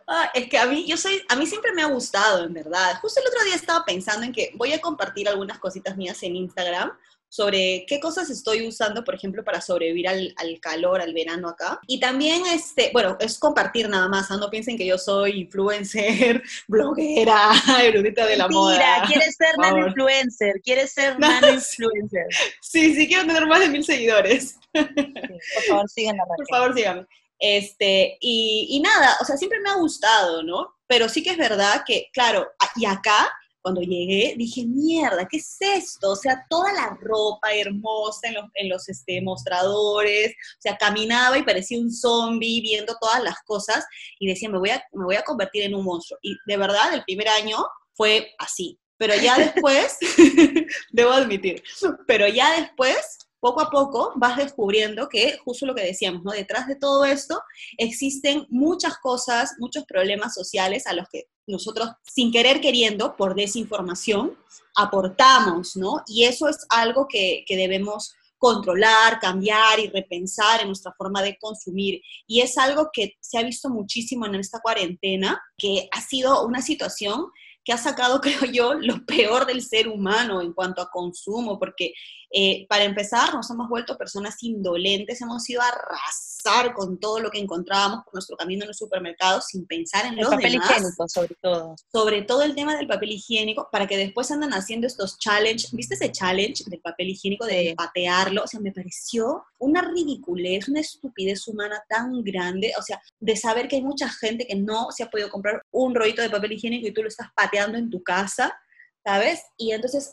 Ah, 0.06 0.30
es 0.35 0.49
que 0.49 0.59
a 0.59 0.66
mí, 0.66 0.87
yo 0.87 0.97
soy, 0.97 1.23
a 1.28 1.37
mí 1.37 1.47
siempre 1.47 1.73
me 1.73 1.80
ha 1.80 1.87
gustado, 1.87 2.44
en 2.44 2.52
verdad. 2.52 2.99
Justo 3.00 3.21
el 3.21 3.28
otro 3.28 3.44
día 3.44 3.54
estaba 3.54 3.85
pensando 3.85 4.26
en 4.26 4.32
que 4.32 4.52
voy 4.56 4.73
a 4.73 4.80
compartir 4.80 5.28
algunas 5.28 5.59
cositas 5.59 5.97
mías 5.97 6.23
en 6.23 6.37
Instagram 6.37 6.92
sobre 7.32 7.86
qué 7.88 7.98
cosas 7.98 8.28
estoy 8.28 8.68
usando, 8.68 9.04
por 9.04 9.14
ejemplo, 9.14 9.42
para 9.42 9.62
sobrevivir 9.62 10.06
al, 10.06 10.34
calor, 10.60 11.00
al 11.00 11.14
verano 11.14 11.48
acá. 11.48 11.80
Y 11.86 11.98
también, 11.98 12.42
este, 12.52 12.90
bueno, 12.92 13.16
es 13.20 13.38
compartir 13.38 13.88
nada 13.88 14.06
más, 14.06 14.30
¿ah? 14.30 14.36
no 14.36 14.50
piensen 14.50 14.76
que 14.76 14.84
yo 14.84 14.98
soy 14.98 15.40
influencer, 15.40 16.42
bloguera, 16.68 17.52
erudita 17.82 18.26
de 18.26 18.36
la 18.36 18.48
moda. 18.48 18.74
Mira, 18.74 19.04
quieres 19.06 19.34
ser 19.34 19.56
nano 19.56 19.86
influencer, 19.86 20.60
quieres 20.62 20.92
ser 20.92 21.18
nano 21.18 21.54
influencer. 21.54 22.26
sí, 22.60 22.94
sí, 22.94 23.08
quiero 23.08 23.26
tener 23.26 23.46
más 23.46 23.60
de 23.60 23.68
mil 23.68 23.82
seguidores. 23.82 24.58
por 24.70 25.62
favor, 25.66 25.88
síganla. 25.88 26.24
Por 26.36 26.46
favor, 26.50 26.74
síganme. 26.74 27.06
Este, 27.38 28.18
y, 28.20 28.66
y 28.72 28.80
nada, 28.80 29.16
o 29.22 29.24
sea, 29.24 29.38
siempre 29.38 29.58
me 29.60 29.70
ha 29.70 29.76
gustado, 29.76 30.42
¿no? 30.42 30.74
Pero 30.86 31.08
sí 31.08 31.22
que 31.22 31.30
es 31.30 31.38
verdad 31.38 31.82
que, 31.86 32.10
claro, 32.12 32.52
y 32.76 32.84
acá 32.84 33.32
cuando 33.62 33.81
llegué, 33.81 34.35
dije, 34.37 34.64
mierda, 34.66 35.26
¿qué 35.28 35.38
es 35.38 35.57
esto? 35.61 36.11
O 36.11 36.16
sea, 36.16 36.45
toda 36.50 36.73
la 36.73 36.99
ropa 37.00 37.54
hermosa 37.54 38.28
en 38.28 38.35
los, 38.35 38.45
en 38.54 38.69
los 38.69 38.88
este, 38.88 39.23
mostradores, 39.23 40.33
o 40.33 40.61
sea, 40.61 40.76
caminaba 40.76 41.38
y 41.38 41.45
parecía 41.45 41.78
un 41.78 41.92
zombie 41.92 42.61
viendo 42.61 42.97
todas 43.00 43.23
las 43.23 43.37
cosas 43.45 43.85
y 44.19 44.26
decía, 44.26 44.49
me 44.49 44.59
voy, 44.59 44.71
a, 44.71 44.83
me 44.92 45.04
voy 45.04 45.16
a 45.16 45.23
convertir 45.23 45.62
en 45.62 45.75
un 45.75 45.85
monstruo. 45.85 46.19
Y 46.23 46.37
de 46.47 46.57
verdad, 46.57 46.92
el 46.92 47.04
primer 47.04 47.28
año 47.28 47.59
fue 47.95 48.33
así. 48.38 48.78
Pero 48.99 49.14
ya 49.16 49.37
después, 49.37 49.97
debo 50.92 51.11
admitir, 51.12 51.62
pero 52.07 52.28
ya 52.28 52.61
después 52.61 53.19
poco 53.42 53.61
a 53.61 53.71
poco 53.71 54.12
vas 54.14 54.37
descubriendo 54.37 55.09
que, 55.09 55.37
justo 55.45 55.66
lo 55.66 55.75
que 55.75 55.83
decíamos, 55.83 56.23
¿no? 56.23 56.31
Detrás 56.31 56.69
de 56.69 56.76
todo 56.76 57.04
esto 57.04 57.42
existen 57.76 58.47
muchas 58.49 58.99
cosas, 58.99 59.54
muchos 59.59 59.85
problemas 59.85 60.33
sociales 60.35 60.87
a 60.87 60.92
los 60.92 61.09
que 61.09 61.25
nosotros, 61.46 61.88
sin 62.02 62.30
querer 62.30 62.61
queriendo, 62.61 63.16
por 63.16 63.34
desinformación, 63.34 64.37
aportamos, 64.76 65.76
¿no? 65.76 66.02
Y 66.06 66.25
eso 66.25 66.49
es 66.49 66.66
algo 66.70 67.06
que, 67.08 67.44
que 67.46 67.56
debemos 67.56 68.14
controlar, 68.42 69.20
cambiar 69.20 69.78
y 69.78 69.87
repensar 69.87 70.61
en 70.61 70.66
nuestra 70.66 70.92
forma 70.99 71.22
de 71.22 71.38
consumir. 71.38 72.00
Y 72.26 72.40
es 72.40 72.58
algo 72.58 72.90
que 72.92 73.16
se 73.20 73.38
ha 73.38 73.42
visto 73.44 73.70
muchísimo 73.70 74.26
en 74.26 74.34
esta 74.34 74.58
cuarentena, 74.61 75.40
que 75.56 75.88
ha 75.92 76.00
sido 76.00 76.44
una 76.44 76.61
situación 76.61 77.26
que 77.64 77.72
ha 77.72 77.78
sacado, 77.78 78.20
creo 78.20 78.44
yo, 78.44 78.75
lo 78.75 79.04
peor 79.06 79.46
del 79.46 79.62
ser 79.62 79.88
humano 79.88 80.40
en 80.40 80.52
cuanto 80.52 80.82
a 80.82 80.90
consumo, 80.90 81.58
porque 81.58 81.92
eh, 82.34 82.66
para 82.66 82.84
empezar, 82.84 83.34
nos 83.34 83.50
hemos 83.50 83.68
vuelto 83.68 83.98
personas 83.98 84.42
indolentes, 84.42 85.20
hemos 85.20 85.48
ido 85.50 85.60
a 85.60 85.68
arrasar 85.68 86.72
con 86.74 86.98
todo 86.98 87.20
lo 87.20 87.30
que 87.30 87.38
encontrábamos 87.38 88.04
por 88.04 88.14
nuestro 88.14 88.38
camino 88.38 88.64
en 88.64 88.68
los 88.68 88.78
supermercados 88.78 89.46
sin 89.48 89.66
pensar 89.66 90.06
en 90.06 90.14
el 90.14 90.20
los 90.20 90.30
papel 90.30 90.54
higiénico, 90.54 91.08
sobre 91.08 91.34
todo. 91.42 91.76
Sobre 91.92 92.22
todo 92.22 92.42
el 92.42 92.54
tema 92.54 92.74
del 92.74 92.86
papel 92.86 93.12
higiénico, 93.12 93.68
para 93.70 93.86
que 93.86 93.98
después 93.98 94.30
andan 94.30 94.54
haciendo 94.54 94.86
estos 94.86 95.18
challenge. 95.18 95.68
¿Viste 95.72 95.94
ese 95.94 96.10
challenge 96.10 96.64
del 96.66 96.80
papel 96.80 97.10
higiénico 97.10 97.44
de 97.44 97.74
patearlo? 97.76 98.44
O 98.44 98.46
sea, 98.46 98.60
me 98.60 98.72
pareció 98.72 99.44
una 99.58 99.82
ridiculez, 99.82 100.68
una 100.68 100.80
estupidez 100.80 101.46
humana 101.48 101.84
tan 101.86 102.24
grande, 102.24 102.72
o 102.78 102.82
sea, 102.82 103.00
de 103.20 103.36
saber 103.36 103.68
que 103.68 103.76
hay 103.76 103.82
mucha 103.82 104.08
gente 104.08 104.46
que 104.46 104.56
no 104.56 104.90
se 104.90 105.02
ha 105.02 105.10
podido 105.10 105.28
comprar 105.28 105.62
un 105.70 105.94
rollito 105.94 106.22
de 106.22 106.30
papel 106.30 106.52
higiénico 106.52 106.88
y 106.88 106.94
tú 106.94 107.02
lo 107.02 107.08
estás 107.08 107.28
pateando 107.36 107.76
en 107.76 107.90
tu 107.90 108.02
casa, 108.02 108.58
¿sabes? 109.04 109.42
Y 109.58 109.72
entonces 109.72 110.12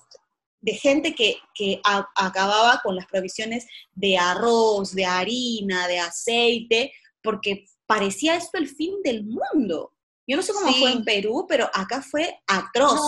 de 0.62 0.74
gente 0.74 1.16
que, 1.16 1.38
acababa 2.16 2.82
con 2.84 2.96
las 2.96 3.06
provisiones 3.08 3.66
de 3.94 4.18
arroz, 4.18 4.94
de 4.94 5.06
harina, 5.06 5.88
de 5.88 6.00
aceite, 6.00 6.94
porque 7.22 7.66
parecía 7.86 8.36
esto 8.36 8.58
el 8.58 8.68
fin 8.68 8.96
del 9.04 9.26
mundo. 9.26 9.94
Yo 10.28 10.38
no 10.38 10.44
sé 10.44 10.54
cómo 10.54 10.72
fue 10.74 10.92
en 10.92 11.04
Perú, 11.04 11.46
pero 11.48 11.70
acá 11.74 12.02
fue 12.02 12.40
atroz, 12.48 13.00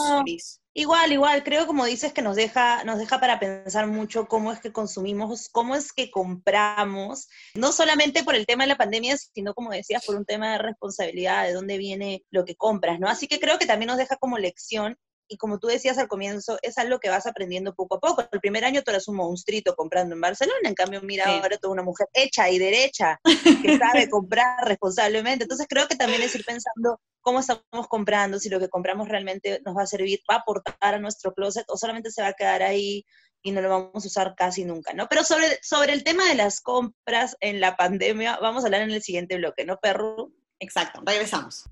Igual, 0.73 1.11
igual, 1.11 1.43
creo 1.43 1.67
como 1.67 1.83
dices 1.83 2.13
que 2.13 2.21
nos 2.21 2.37
deja, 2.37 2.85
nos 2.85 2.97
deja 2.97 3.19
para 3.19 3.39
pensar 3.39 3.87
mucho 3.87 4.27
cómo 4.29 4.53
es 4.53 4.61
que 4.61 4.71
consumimos, 4.71 5.49
cómo 5.49 5.75
es 5.75 5.91
que 5.91 6.09
compramos, 6.09 7.27
no 7.55 7.73
solamente 7.73 8.23
por 8.23 8.35
el 8.35 8.45
tema 8.45 8.63
de 8.63 8.69
la 8.69 8.77
pandemia, 8.77 9.17
sino 9.17 9.53
como 9.53 9.71
decías, 9.71 10.05
por 10.05 10.15
un 10.15 10.23
tema 10.23 10.53
de 10.53 10.59
responsabilidad, 10.59 11.43
de 11.43 11.51
dónde 11.51 11.77
viene 11.77 12.23
lo 12.31 12.45
que 12.45 12.55
compras, 12.55 13.01
¿no? 13.01 13.09
Así 13.09 13.27
que 13.27 13.41
creo 13.41 13.59
que 13.59 13.65
también 13.65 13.87
nos 13.87 13.97
deja 13.97 14.15
como 14.15 14.37
lección 14.37 14.97
y 15.31 15.37
como 15.37 15.59
tú 15.59 15.67
decías 15.67 15.97
al 15.97 16.09
comienzo, 16.09 16.59
es 16.61 16.77
algo 16.77 16.99
que 16.99 17.09
vas 17.09 17.25
aprendiendo 17.25 17.73
poco 17.73 17.95
a 17.95 17.99
poco. 18.01 18.27
El 18.29 18.41
primer 18.41 18.65
año 18.65 18.81
tú 18.81 18.91
eras 18.91 19.07
un 19.07 19.15
monstruito 19.15 19.75
comprando 19.77 20.13
en 20.13 20.19
Barcelona, 20.19 20.59
en 20.63 20.75
cambio, 20.75 21.01
mira, 21.01 21.23
ahora 21.25 21.57
tú 21.57 21.71
una 21.71 21.83
mujer 21.83 22.09
hecha 22.11 22.49
y 22.49 22.59
derecha, 22.59 23.17
que 23.23 23.77
sabe 23.79 24.09
comprar 24.09 24.67
responsablemente. 24.67 25.45
Entonces 25.45 25.67
creo 25.69 25.87
que 25.87 25.95
también 25.95 26.21
es 26.21 26.35
ir 26.35 26.43
pensando 26.43 26.99
cómo 27.21 27.39
estamos 27.39 27.87
comprando, 27.87 28.39
si 28.39 28.49
lo 28.49 28.59
que 28.59 28.67
compramos 28.67 29.07
realmente 29.07 29.61
nos 29.65 29.77
va 29.77 29.83
a 29.83 29.87
servir, 29.87 30.19
va 30.29 30.35
a 30.35 30.39
aportar 30.39 30.95
a 30.95 30.99
nuestro 30.99 31.33
closet 31.33 31.63
o 31.69 31.77
solamente 31.77 32.11
se 32.11 32.21
va 32.21 32.27
a 32.27 32.33
quedar 32.33 32.61
ahí 32.61 33.05
y 33.41 33.51
no 33.51 33.61
lo 33.61 33.69
vamos 33.69 34.03
a 34.03 34.07
usar 34.07 34.35
casi 34.35 34.65
nunca, 34.65 34.91
¿no? 34.93 35.07
Pero 35.07 35.23
sobre, 35.23 35.59
sobre 35.63 35.93
el 35.93 36.03
tema 36.03 36.27
de 36.27 36.35
las 36.35 36.59
compras 36.59 37.37
en 37.39 37.61
la 37.61 37.77
pandemia, 37.77 38.37
vamos 38.41 38.65
a 38.65 38.67
hablar 38.67 38.81
en 38.81 38.91
el 38.91 39.01
siguiente 39.01 39.37
bloque, 39.37 39.63
¿no, 39.63 39.77
perro? 39.77 40.33
Exacto, 40.59 41.01
regresamos. 41.05 41.69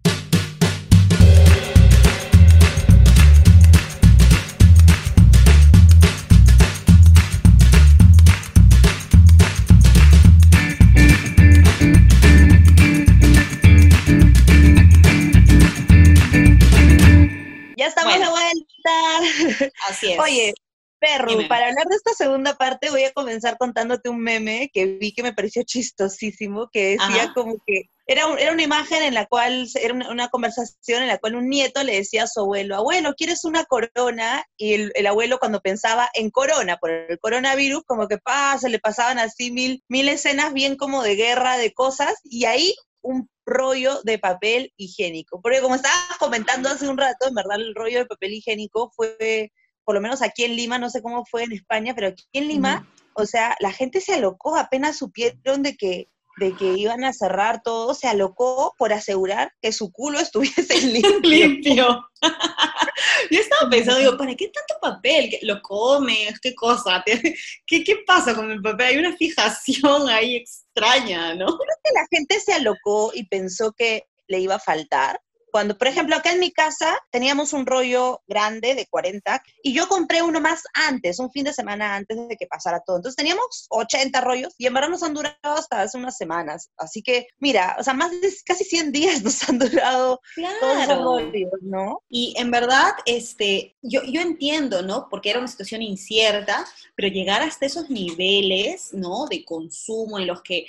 Perro, 20.99 21.31
para 21.47 21.67
hablar 21.67 21.85
de 21.87 21.95
esta 21.95 22.13
segunda 22.13 22.55
parte 22.55 22.89
voy 22.89 23.03
a 23.03 23.13
comenzar 23.13 23.57
contándote 23.57 24.09
un 24.09 24.19
meme 24.19 24.69
que 24.73 24.85
vi 24.85 25.13
que 25.13 25.23
me 25.23 25.33
pareció 25.33 25.63
chistosísimo, 25.63 26.69
que 26.71 26.97
decía 26.97 27.31
como 27.33 27.55
que 27.65 27.89
era, 28.09 28.23
era 28.39 28.51
una 28.51 28.63
imagen 28.63 29.03
en 29.03 29.13
la 29.13 29.27
cual, 29.27 29.67
era 29.75 29.93
una, 29.93 30.29
conversación 30.29 31.03
en 31.03 31.09
la 31.09 31.19
cual 31.19 31.35
un 31.35 31.47
nieto 31.47 31.83
le 31.83 31.95
decía 31.95 32.23
a 32.23 32.27
su 32.27 32.39
abuelo, 32.39 32.75
abuelo, 32.75 33.13
¿quieres 33.15 33.45
una 33.45 33.65
corona? 33.65 34.43
Y 34.57 34.73
el, 34.73 35.07
abuelo 35.07 35.37
cuando 35.37 35.61
pensaba 35.61 36.09
en 36.15 36.31
corona, 36.31 36.77
por 36.77 36.89
el 36.89 37.19
coronavirus, 37.19 37.83
como 37.85 38.07
que 38.07 38.17
pasa, 38.17 38.67
le 38.67 38.79
pasaban 38.79 39.19
así 39.19 39.51
mil, 39.51 39.83
mil 39.87 40.09
escenas 40.09 40.53
bien 40.53 40.75
como 40.75 41.03
de 41.03 41.15
guerra, 41.15 41.57
de 41.57 41.71
cosas, 41.71 42.15
y 42.23 42.45
ahí 42.45 42.75
un 43.01 43.29
rollo 43.45 44.01
de 44.03 44.17
papel 44.17 44.73
higiénico. 44.75 45.39
Porque 45.39 45.61
como 45.61 45.75
estabas 45.75 46.17
comentando 46.17 46.67
hace 46.69 46.89
un 46.89 46.97
rato, 46.97 47.27
en 47.27 47.35
verdad 47.35 47.57
el 47.57 47.75
rollo 47.75 47.99
de 47.99 48.05
papel 48.07 48.33
higiénico 48.33 48.91
fue, 48.95 49.51
por 49.89 49.95
lo 49.95 50.01
menos 50.01 50.21
aquí 50.21 50.43
en 50.43 50.55
Lima, 50.55 50.77
no 50.77 50.91
sé 50.91 51.01
cómo 51.01 51.25
fue 51.25 51.45
en 51.45 51.51
España, 51.51 51.95
pero 51.95 52.09
aquí 52.09 52.23
en 52.33 52.47
Lima, 52.47 52.87
o 53.13 53.25
sea, 53.25 53.55
la 53.59 53.71
gente 53.71 54.01
se 54.01 54.13
alocó, 54.13 54.55
apenas 54.55 54.99
supieron 54.99 55.63
de 55.63 55.75
que 55.75 56.09
de 56.37 56.55
que 56.55 56.77
iban 56.77 57.03
a 57.03 57.11
cerrar 57.11 57.63
todo, 57.63 57.95
se 57.95 58.07
alocó 58.07 58.75
por 58.77 58.93
asegurar 58.93 59.51
que 59.63 59.71
su 59.71 59.91
culo 59.91 60.19
estuviese 60.19 60.79
limpio. 60.85 61.19
limpio. 61.23 62.05
Yo 63.31 63.39
estaba 63.39 63.67
pensando, 63.67 63.99
digo, 63.99 64.15
¿para 64.15 64.35
qué 64.35 64.49
tanto 64.49 64.75
papel? 64.79 65.31
¿Lo 65.41 65.59
comes? 65.63 66.39
¿Qué 66.39 66.53
cosa? 66.53 67.03
¿Qué, 67.03 67.83
¿Qué 67.83 67.95
pasa 68.05 68.35
con 68.35 68.51
el 68.51 68.61
papel? 68.61 68.85
Hay 68.85 68.97
una 68.97 69.17
fijación 69.17 70.07
ahí 70.07 70.35
extraña, 70.35 71.33
¿no? 71.33 71.47
Creo 71.47 71.77
que 71.83 71.91
la 71.95 72.05
gente 72.11 72.39
se 72.39 72.53
alocó 72.53 73.09
y 73.11 73.25
pensó 73.25 73.71
que 73.71 74.03
le 74.27 74.39
iba 74.39 74.53
a 74.53 74.59
faltar 74.59 75.19
cuando, 75.51 75.77
por 75.77 75.87
ejemplo, 75.87 76.15
acá 76.15 76.31
en 76.31 76.39
mi 76.39 76.51
casa 76.51 76.97
teníamos 77.11 77.53
un 77.53 77.65
rollo 77.65 78.21
grande 78.27 78.75
de 78.75 78.87
40 78.87 79.41
y 79.63 79.73
yo 79.73 79.87
compré 79.87 80.21
uno 80.21 80.39
más 80.39 80.63
antes, 80.73 81.19
un 81.19 81.31
fin 81.31 81.45
de 81.45 81.53
semana 81.53 81.95
antes 81.95 82.17
de 82.27 82.37
que 82.37 82.47
pasara 82.47 82.81
todo. 82.85 82.97
Entonces 82.97 83.15
teníamos 83.15 83.67
80 83.69 84.21
rollos 84.21 84.53
y 84.57 84.67
en 84.67 84.73
verdad 84.73 84.89
nos 84.89 85.03
han 85.03 85.13
durado 85.13 85.37
hasta 85.43 85.81
hace 85.81 85.97
unas 85.97 86.17
semanas. 86.17 86.69
Así 86.77 87.01
que, 87.01 87.27
mira, 87.39 87.75
o 87.79 87.83
sea, 87.83 87.93
más 87.93 88.11
de 88.11 88.29
casi 88.45 88.63
100 88.63 88.91
días 88.91 89.23
nos 89.23 89.47
han 89.47 89.59
durado 89.59 90.19
todos 90.59 90.83
esos 90.83 91.03
rollos, 91.03 91.51
¿no? 91.61 92.01
Y 92.09 92.33
en 92.37 92.51
verdad, 92.51 92.91
este, 93.05 93.75
yo, 93.81 94.01
yo 94.03 94.21
entiendo, 94.21 94.81
¿no? 94.81 95.07
Porque 95.09 95.29
era 95.29 95.39
una 95.39 95.47
situación 95.47 95.81
incierta, 95.81 96.65
pero 96.95 97.07
llegar 97.07 97.41
hasta 97.41 97.65
esos 97.65 97.89
niveles, 97.89 98.89
¿no? 98.93 99.27
De 99.27 99.43
consumo 99.45 100.19
en 100.19 100.27
los 100.27 100.41
que 100.41 100.65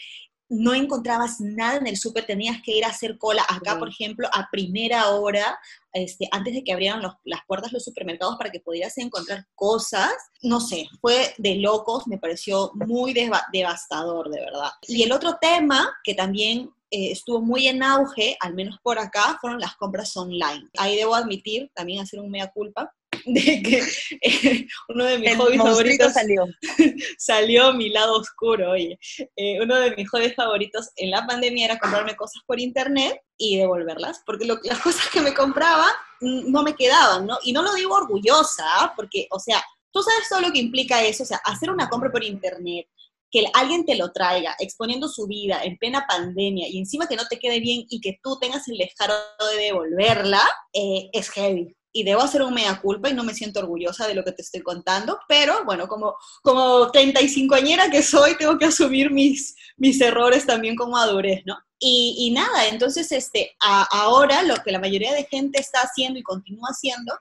no 0.51 0.75
encontrabas 0.75 1.41
nada 1.41 1.77
en 1.79 1.87
el 1.87 1.97
súper, 1.97 2.27
tenías 2.27 2.61
que 2.63 2.77
ir 2.77 2.85
a 2.85 2.89
hacer 2.89 3.17
cola. 3.19 3.45
Acá, 3.49 3.79
por 3.79 3.89
ejemplo, 3.89 4.29
a 4.33 4.49
primera 4.51 5.11
hora, 5.11 5.59
este, 5.93 6.29
antes 6.33 6.55
de 6.55 6.65
que 6.65 6.73
abrieran 6.73 7.03
las 7.25 7.41
puertas 7.47 7.73
los 7.73 7.85
supermercados 7.85 8.37
para 8.37 8.51
que 8.51 8.61
pudieras 8.61 8.99
encontrar 8.99 9.47
cosas, 9.55 10.13
no 10.43 10.61
sé, 10.61 10.89
fue 11.01 11.35
de 11.39 11.57
locos, 11.57 12.07
me 12.09 12.19
pareció 12.19 12.73
muy 12.75 13.15
devastador, 13.53 14.29
de 14.29 14.41
verdad. 14.41 14.71
Y 14.89 15.05
el 15.05 15.13
otro 15.13 15.39
tema 15.41 15.89
que 16.03 16.15
también 16.15 16.71
eh, 16.91 17.13
estuvo 17.13 17.41
muy 17.41 17.69
en 17.69 17.85
auge, 17.85 18.37
al 18.41 18.55
menos 18.55 18.79
por 18.83 18.99
acá, 18.99 19.39
fueron 19.41 19.61
las 19.61 19.77
compras 19.77 20.17
online. 20.17 20.69
Ahí 20.77 20.97
debo 20.97 21.15
admitir, 21.15 21.71
también 21.75 22.03
hacer 22.03 22.19
un 22.19 22.31
mea 22.31 22.51
culpa, 22.51 22.93
de 23.27 23.63
que 23.63 23.83
eh, 24.21 24.67
uno 24.89 25.05
de 25.05 25.19
mis 25.19 25.37
hobbies 25.37 25.63
favoritos 25.63 26.13
salió. 26.13 26.47
salió 27.19 27.73
mi 27.73 27.91
lado 27.91 28.19
oscuro, 28.19 28.73
oye. 28.73 28.99
Eh, 29.37 29.61
uno 29.63 29.77
de 29.77 29.95
mis 29.97 30.09
hobbies 30.11 30.35
favoritos 30.35 30.91
en 30.97 31.11
la 31.11 31.27
pandemia 31.27 31.67
era 31.67 31.79
comprarme 31.79 32.17
cosas 32.17 32.43
por 32.47 32.61
internet 32.61 33.21
y 33.37 33.57
devolverlas, 33.57 34.23
porque 34.27 34.47
las 34.47 34.81
cosas 34.81 35.09
que 35.13 35.21
me 35.21 35.35
compraba 35.35 35.87
no 36.21 36.63
me 36.63 36.75
quedaban, 36.75 37.27
¿no? 37.27 37.39
Y 37.43 37.53
no 37.53 37.63
lo 37.63 37.73
digo 37.75 37.95
orgullosa, 37.95 38.93
porque, 38.95 39.27
o 39.31 39.41
sea, 39.41 39.63
tú 39.91 40.03
sabes 40.03 40.29
todo 40.29 40.41
lo 40.41 40.53
que 40.53 40.59
implica 40.59 41.03
eso, 41.03 41.23
o 41.23 41.27
sea, 41.27 41.41
hacer 41.45 41.71
una 41.71 41.89
compra 41.89 42.11
por 42.11 42.23
internet, 42.23 42.87
que 43.31 43.45
alguien 43.55 43.85
te 43.85 43.97
lo 43.97 44.13
traiga, 44.13 44.57
exponiendo 44.59 45.09
su 45.09 45.27
vida 45.27 45.63
en 45.63 45.79
plena 45.79 46.05
pandemia 46.09 46.69
y 46.69 46.79
encima 46.79 47.07
que 47.07 47.17
no 47.17 47.27
te 47.29 47.39
quede 47.39 47.61
bien 47.61 47.87
y 47.89 48.01
que 48.01 48.19
tú 48.23 48.39
tengas 48.41 48.67
el 48.69 48.77
descaro 48.77 49.15
de 49.53 49.63
devolverla, 49.63 50.43
eh, 50.73 51.09
es 51.13 51.31
heavy. 51.31 51.75
Y 51.93 52.05
debo 52.05 52.23
hacer 52.23 52.43
un 52.43 52.55
mea 52.55 52.81
culpa 52.81 53.09
y 53.09 53.15
no 53.15 53.25
me 53.25 53.35
siento 53.35 53.61
orgullosa 53.61 54.07
de 54.07 54.15
lo 54.15 54.25
que 54.25 54.33
te 54.33 54.43
estoy 54.43 54.63
contando, 54.63 55.19
pero 55.29 55.65
bueno, 55.65 55.89
como, 55.89 56.17
como 56.43 56.91
35 56.91 57.55
añera 57.55 57.91
que 57.91 58.03
soy, 58.03 58.37
tengo 58.37 58.59
que 58.59 58.67
asumir 58.67 59.11
mis, 59.11 59.57
mis 59.77 60.01
errores 60.01 60.47
también 60.47 60.77
con 60.77 60.91
madurez, 60.91 61.43
¿no? 61.47 61.59
Y, 61.79 62.15
y 62.19 62.31
nada, 62.33 62.69
entonces 62.69 63.11
este, 63.11 63.57
ahora 63.61 64.43
lo 64.43 64.57
que 64.57 64.71
la 64.71 64.79
mayoría 64.79 65.15
de 65.15 65.25
gente 65.25 65.59
está 65.61 65.81
haciendo 65.81 66.19
y 66.19 66.23
continúa 66.23 66.69
haciendo 66.71 67.13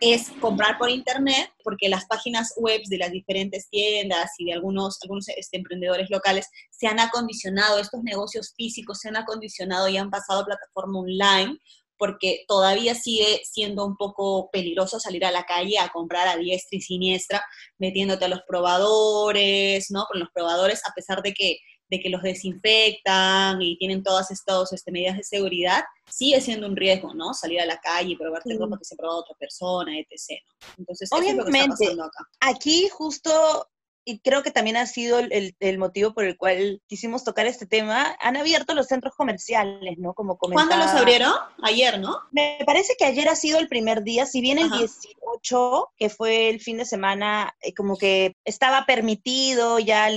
es 0.00 0.30
comprar 0.40 0.76
por 0.78 0.90
internet, 0.90 1.52
porque 1.62 1.88
las 1.88 2.06
páginas 2.06 2.52
web 2.56 2.82
de 2.88 2.98
las 2.98 3.10
diferentes 3.10 3.68
tiendas 3.68 4.32
y 4.38 4.46
de 4.46 4.52
algunos, 4.52 4.98
algunos 5.02 5.28
este, 5.28 5.56
emprendedores 5.56 6.10
locales 6.10 6.48
se 6.70 6.86
han 6.86 6.98
acondicionado, 6.98 7.78
estos 7.78 8.02
negocios 8.02 8.52
físicos 8.56 8.98
se 9.00 9.08
han 9.08 9.16
acondicionado 9.16 9.88
y 9.88 9.96
han 9.96 10.10
pasado 10.10 10.40
a 10.40 10.46
plataforma 10.46 11.00
online, 11.00 11.58
porque 11.98 12.44
todavía 12.48 12.94
sigue 12.94 13.42
siendo 13.44 13.86
un 13.86 13.96
poco 13.96 14.50
peligroso 14.50 15.00
salir 15.00 15.24
a 15.24 15.30
la 15.30 15.44
calle 15.44 15.78
a 15.78 15.88
comprar 15.88 16.28
a 16.28 16.36
diestra 16.36 16.78
y 16.78 16.80
siniestra, 16.80 17.44
metiéndote 17.78 18.24
a 18.24 18.28
los 18.28 18.42
probadores, 18.46 19.90
¿no? 19.90 20.04
Con 20.06 20.20
los 20.20 20.28
probadores, 20.32 20.82
a 20.88 20.92
pesar 20.94 21.22
de 21.22 21.32
que 21.32 21.58
de 21.90 22.00
que 22.00 22.08
los 22.08 22.22
desinfectan 22.22 23.60
y 23.60 23.76
tienen 23.76 24.02
todas 24.02 24.30
estas 24.30 24.72
este, 24.72 24.90
medidas 24.90 25.16
de 25.16 25.24
seguridad, 25.24 25.84
sigue 26.10 26.40
siendo 26.40 26.66
un 26.66 26.76
riesgo, 26.76 27.14
¿no? 27.14 27.34
Salir 27.34 27.60
a 27.60 27.66
la 27.66 27.78
calle 27.78 28.12
y 28.12 28.16
probarte 28.16 28.56
ropa 28.58 28.78
que 28.78 28.84
se 28.84 28.94
ha 28.94 28.98
probado 28.98 29.20
otra 29.20 29.36
persona, 29.38 29.92
etc. 29.98 30.40
Entonces, 30.78 31.08
Obviamente, 31.12 31.42
es 31.42 31.46
lo 31.46 31.52
que 31.52 31.58
está 31.58 31.70
pasando 31.70 32.04
acá. 32.04 32.28
Aquí 32.40 32.88
justo 32.88 33.68
y 34.04 34.20
creo 34.20 34.42
que 34.42 34.50
también 34.50 34.76
ha 34.76 34.86
sido 34.86 35.18
el, 35.18 35.56
el, 35.58 35.78
motivo 35.78 36.12
por 36.12 36.24
el 36.24 36.36
cual 36.36 36.82
quisimos 36.86 37.24
tocar 37.24 37.46
este 37.46 37.66
tema, 37.66 38.16
han 38.20 38.36
abierto 38.36 38.74
los 38.74 38.86
centros 38.86 39.14
comerciales, 39.14 39.98
¿no? 39.98 40.14
Como 40.14 40.36
¿Cuándo 40.36 40.76
los 40.76 40.88
abrieron? 40.88 41.32
Ayer, 41.62 41.98
¿no? 41.98 42.18
Me 42.30 42.58
parece 42.66 42.94
que 42.98 43.06
ayer 43.06 43.28
ha 43.28 43.36
sido 43.36 43.58
el 43.58 43.68
primer 43.68 44.02
día, 44.02 44.26
si 44.26 44.40
bien 44.40 44.58
el 44.58 44.70
18, 44.70 45.92
que 45.96 46.10
fue 46.10 46.50
el 46.50 46.60
fin 46.60 46.76
de 46.78 46.84
semana, 46.84 47.54
eh, 47.60 47.72
como 47.74 47.96
que 47.96 48.36
estaba 48.44 48.84
permitido 48.86 49.78
ya, 49.78 50.08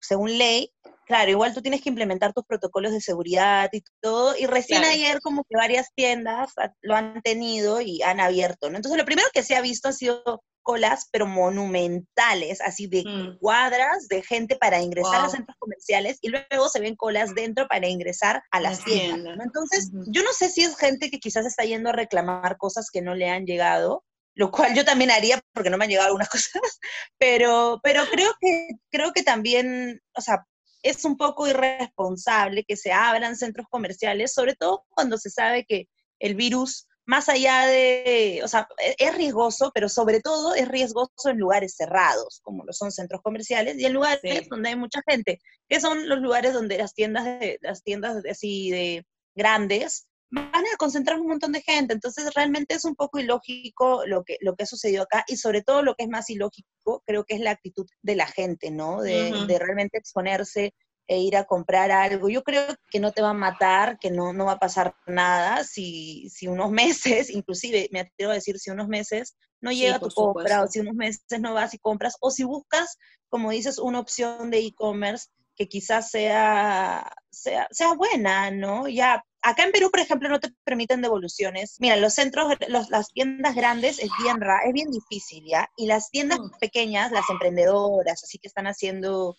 según 0.00 0.38
ley, 0.38 0.72
claro, 1.06 1.30
igual 1.30 1.54
tú 1.54 1.62
tienes 1.62 1.82
que 1.82 1.88
implementar 1.88 2.32
tus 2.32 2.44
protocolos 2.44 2.92
de 2.92 3.00
seguridad 3.00 3.68
y 3.72 3.82
todo, 4.00 4.34
y 4.36 4.46
recién 4.46 4.84
ayer 4.84 5.20
como 5.20 5.44
que 5.44 5.56
varias 5.56 5.92
tiendas 5.94 6.52
lo 6.82 6.94
han 6.94 7.20
tenido 7.22 7.80
y 7.80 8.02
han 8.02 8.20
abierto, 8.20 8.70
¿no? 8.70 8.76
Entonces 8.76 8.98
lo 8.98 9.04
primero 9.04 9.28
que 9.32 9.42
se 9.42 9.56
ha 9.56 9.60
visto 9.60 9.88
ha 9.88 9.92
sido 9.92 10.42
colas, 10.64 11.08
pero 11.12 11.26
monumentales, 11.26 12.60
así 12.60 12.88
de 12.88 13.04
mm. 13.04 13.38
cuadras 13.38 14.08
de 14.08 14.22
gente 14.22 14.56
para 14.56 14.80
ingresar 14.80 15.24
a 15.24 15.28
centros 15.28 15.56
comerciales 15.60 16.18
y 16.22 16.30
luego 16.30 16.68
se 16.68 16.80
ven 16.80 16.96
colas 16.96 17.34
dentro 17.34 17.68
para 17.68 17.86
ingresar 17.86 18.42
a 18.50 18.60
las 18.60 18.82
tiendas. 18.82 19.38
Entonces, 19.40 19.90
yo 20.08 20.24
no 20.24 20.32
sé 20.32 20.48
si 20.48 20.62
es 20.64 20.76
gente 20.76 21.10
que 21.10 21.20
quizás 21.20 21.46
está 21.46 21.64
yendo 21.64 21.90
a 21.90 21.92
reclamar 21.92 22.56
cosas 22.56 22.90
que 22.90 23.02
no 23.02 23.14
le 23.14 23.28
han 23.28 23.44
llegado, 23.44 24.04
lo 24.34 24.50
cual 24.50 24.74
yo 24.74 24.84
también 24.84 25.10
haría 25.10 25.40
porque 25.52 25.70
no 25.70 25.78
me 25.78 25.84
han 25.84 25.90
llegado 25.90 26.08
algunas 26.08 26.28
cosas, 26.30 26.80
pero, 27.18 27.78
pero 27.82 28.02
creo, 28.10 28.32
que, 28.40 28.68
creo 28.90 29.12
que 29.12 29.22
también, 29.22 30.00
o 30.16 30.20
sea, 30.20 30.46
es 30.84 31.04
un 31.04 31.16
poco 31.16 31.48
irresponsable 31.48 32.62
que 32.62 32.76
se 32.76 32.92
abran 32.92 33.36
centros 33.36 33.66
comerciales, 33.68 34.32
sobre 34.32 34.54
todo 34.54 34.84
cuando 34.90 35.16
se 35.18 35.30
sabe 35.30 35.64
que 35.64 35.88
el 36.20 36.34
virus, 36.34 36.86
más 37.06 37.28
allá 37.28 37.66
de, 37.66 38.42
o 38.44 38.48
sea, 38.48 38.68
e-, 38.78 38.94
es 38.98 39.16
riesgoso, 39.16 39.72
pero 39.74 39.88
sobre 39.88 40.20
todo 40.20 40.54
es 40.54 40.68
riesgoso 40.68 41.30
en 41.30 41.38
lugares 41.38 41.74
cerrados, 41.76 42.40
como 42.42 42.64
lo 42.64 42.72
son 42.72 42.92
centros 42.92 43.22
comerciales, 43.22 43.78
y 43.78 43.86
en 43.86 43.94
lugares 43.94 44.48
donde 44.48 44.68
hay 44.68 44.76
mucha 44.76 45.00
gente, 45.08 45.40
que 45.68 45.80
son 45.80 46.08
los 46.08 46.20
lugares 46.20 46.52
donde 46.52 46.78
las 46.78 46.94
tiendas, 46.94 47.24
de, 47.24 47.58
las 47.62 47.82
tiendas 47.82 48.22
así 48.30 48.70
de 48.70 49.06
grandes 49.34 50.06
van 50.34 50.64
a 50.72 50.76
concentrar 50.78 51.20
un 51.20 51.28
montón 51.28 51.52
de 51.52 51.62
gente. 51.62 51.94
Entonces, 51.94 52.32
realmente 52.34 52.74
es 52.74 52.84
un 52.84 52.94
poco 52.94 53.18
ilógico 53.18 54.04
lo 54.06 54.24
que, 54.24 54.38
lo 54.40 54.54
que 54.54 54.64
ha 54.64 54.66
sucedido 54.66 55.04
acá 55.04 55.24
y 55.26 55.36
sobre 55.36 55.62
todo 55.62 55.82
lo 55.82 55.94
que 55.94 56.04
es 56.04 56.10
más 56.10 56.28
ilógico, 56.30 57.02
creo 57.06 57.24
que 57.24 57.34
es 57.34 57.40
la 57.40 57.50
actitud 57.50 57.86
de 58.02 58.16
la 58.16 58.26
gente, 58.26 58.70
¿no? 58.70 59.00
De, 59.00 59.32
de 59.46 59.58
realmente 59.58 59.98
exponerse 59.98 60.74
e 61.06 61.18
ir 61.18 61.36
a 61.36 61.44
comprar 61.44 61.90
algo. 61.90 62.28
Yo 62.28 62.42
creo 62.42 62.66
que 62.90 63.00
no 63.00 63.12
te 63.12 63.22
va 63.22 63.30
a 63.30 63.34
matar, 63.34 63.98
que 63.98 64.10
no, 64.10 64.32
no 64.32 64.46
va 64.46 64.52
a 64.52 64.58
pasar 64.58 64.94
nada 65.06 65.64
si, 65.64 66.28
si 66.30 66.46
unos 66.48 66.70
meses, 67.20 67.30
inclusive 67.30 67.88
me 67.92 68.00
atrevo 68.00 68.32
a 68.32 68.36
decir 68.36 68.58
si 68.58 68.70
unos 68.70 68.88
meses 68.88 69.36
no 69.60 69.72
llega 69.72 69.98
tu 69.98 70.08
compra 70.08 70.62
o 70.62 70.66
si 70.66 70.80
unos 70.80 70.94
meses 70.94 71.40
no 71.40 71.54
vas 71.54 71.74
y 71.74 71.78
compras 71.78 72.16
o 72.20 72.30
si 72.30 72.44
buscas, 72.44 72.98
como 73.28 73.50
dices, 73.50 73.78
una 73.78 74.00
opción 74.00 74.50
de 74.50 74.58
e-commerce 74.58 75.28
que 75.56 75.68
quizás 75.68 76.10
sea, 76.10 77.10
sea, 77.30 77.68
sea 77.70 77.94
buena, 77.94 78.50
¿no? 78.50 78.88
Ya 78.88 79.24
Acá 79.46 79.64
en 79.64 79.72
Perú, 79.72 79.90
por 79.90 80.00
ejemplo, 80.00 80.30
no 80.30 80.40
te 80.40 80.48
permiten 80.64 81.02
devoluciones. 81.02 81.76
Mira, 81.78 81.96
los 81.96 82.14
centros, 82.14 82.54
las 82.68 83.12
tiendas 83.12 83.54
grandes 83.54 83.98
es 83.98 84.08
bien, 84.22 84.40
ra, 84.40 84.60
es 84.66 84.72
bien 84.72 84.90
difícil, 84.90 85.44
¿ya? 85.46 85.68
Y 85.76 85.86
las 85.86 86.10
tiendas 86.10 86.40
mm. 86.40 86.58
pequeñas, 86.60 87.12
las 87.12 87.28
emprendedoras, 87.28 88.24
así 88.24 88.38
que 88.38 88.48
están 88.48 88.66
haciendo 88.66 89.36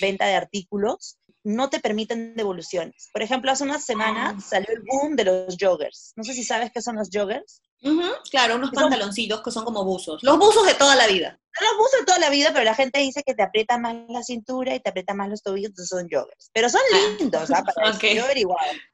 venta 0.00 0.24
de 0.26 0.36
artículos, 0.36 1.18
no 1.44 1.70
te 1.70 1.80
permiten 1.80 2.34
devoluciones. 2.34 3.10
Por 3.12 3.22
ejemplo, 3.22 3.50
hace 3.50 3.64
unas 3.64 3.84
semanas 3.84 4.34
ah. 4.36 4.40
salió 4.40 4.68
el 4.70 4.82
boom 4.86 5.16
de 5.16 5.24
los 5.24 5.56
joggers. 5.60 6.12
No 6.16 6.24
sé 6.24 6.34
si 6.34 6.44
sabes 6.44 6.70
qué 6.72 6.80
son 6.80 6.96
los 6.96 7.08
joggers. 7.12 7.62
claro, 8.30 8.56
unos 8.56 8.70
pantaloncitos 8.70 9.42
que 9.42 9.50
son 9.50 9.64
como 9.64 9.84
buzos. 9.84 10.22
Los 10.22 10.38
buzos 10.38 10.66
de 10.66 10.74
toda 10.74 10.94
la 10.96 11.06
vida. 11.06 11.38
Los 11.60 11.76
buzos 11.76 12.00
de 12.00 12.06
toda 12.06 12.18
la 12.18 12.30
vida, 12.30 12.50
pero 12.52 12.64
la 12.64 12.74
gente 12.74 13.00
dice 13.00 13.22
que 13.22 13.34
te 13.34 13.42
aprieta 13.42 13.76
más 13.78 13.96
la 14.08 14.22
cintura 14.22 14.74
y 14.74 14.80
te 14.80 14.90
aprieta 14.90 15.14
más 15.14 15.28
los 15.28 15.42
tobillos, 15.42 15.70
entonces 15.70 15.88
son 15.88 16.08
joggers. 16.10 16.50
Pero 16.52 16.68
son 16.68 16.80
ah. 16.92 17.16
lindos, 17.18 17.50
¿ah? 17.50 17.62
Para 17.62 17.90
okay. 17.96 18.16
yo. 18.16 18.24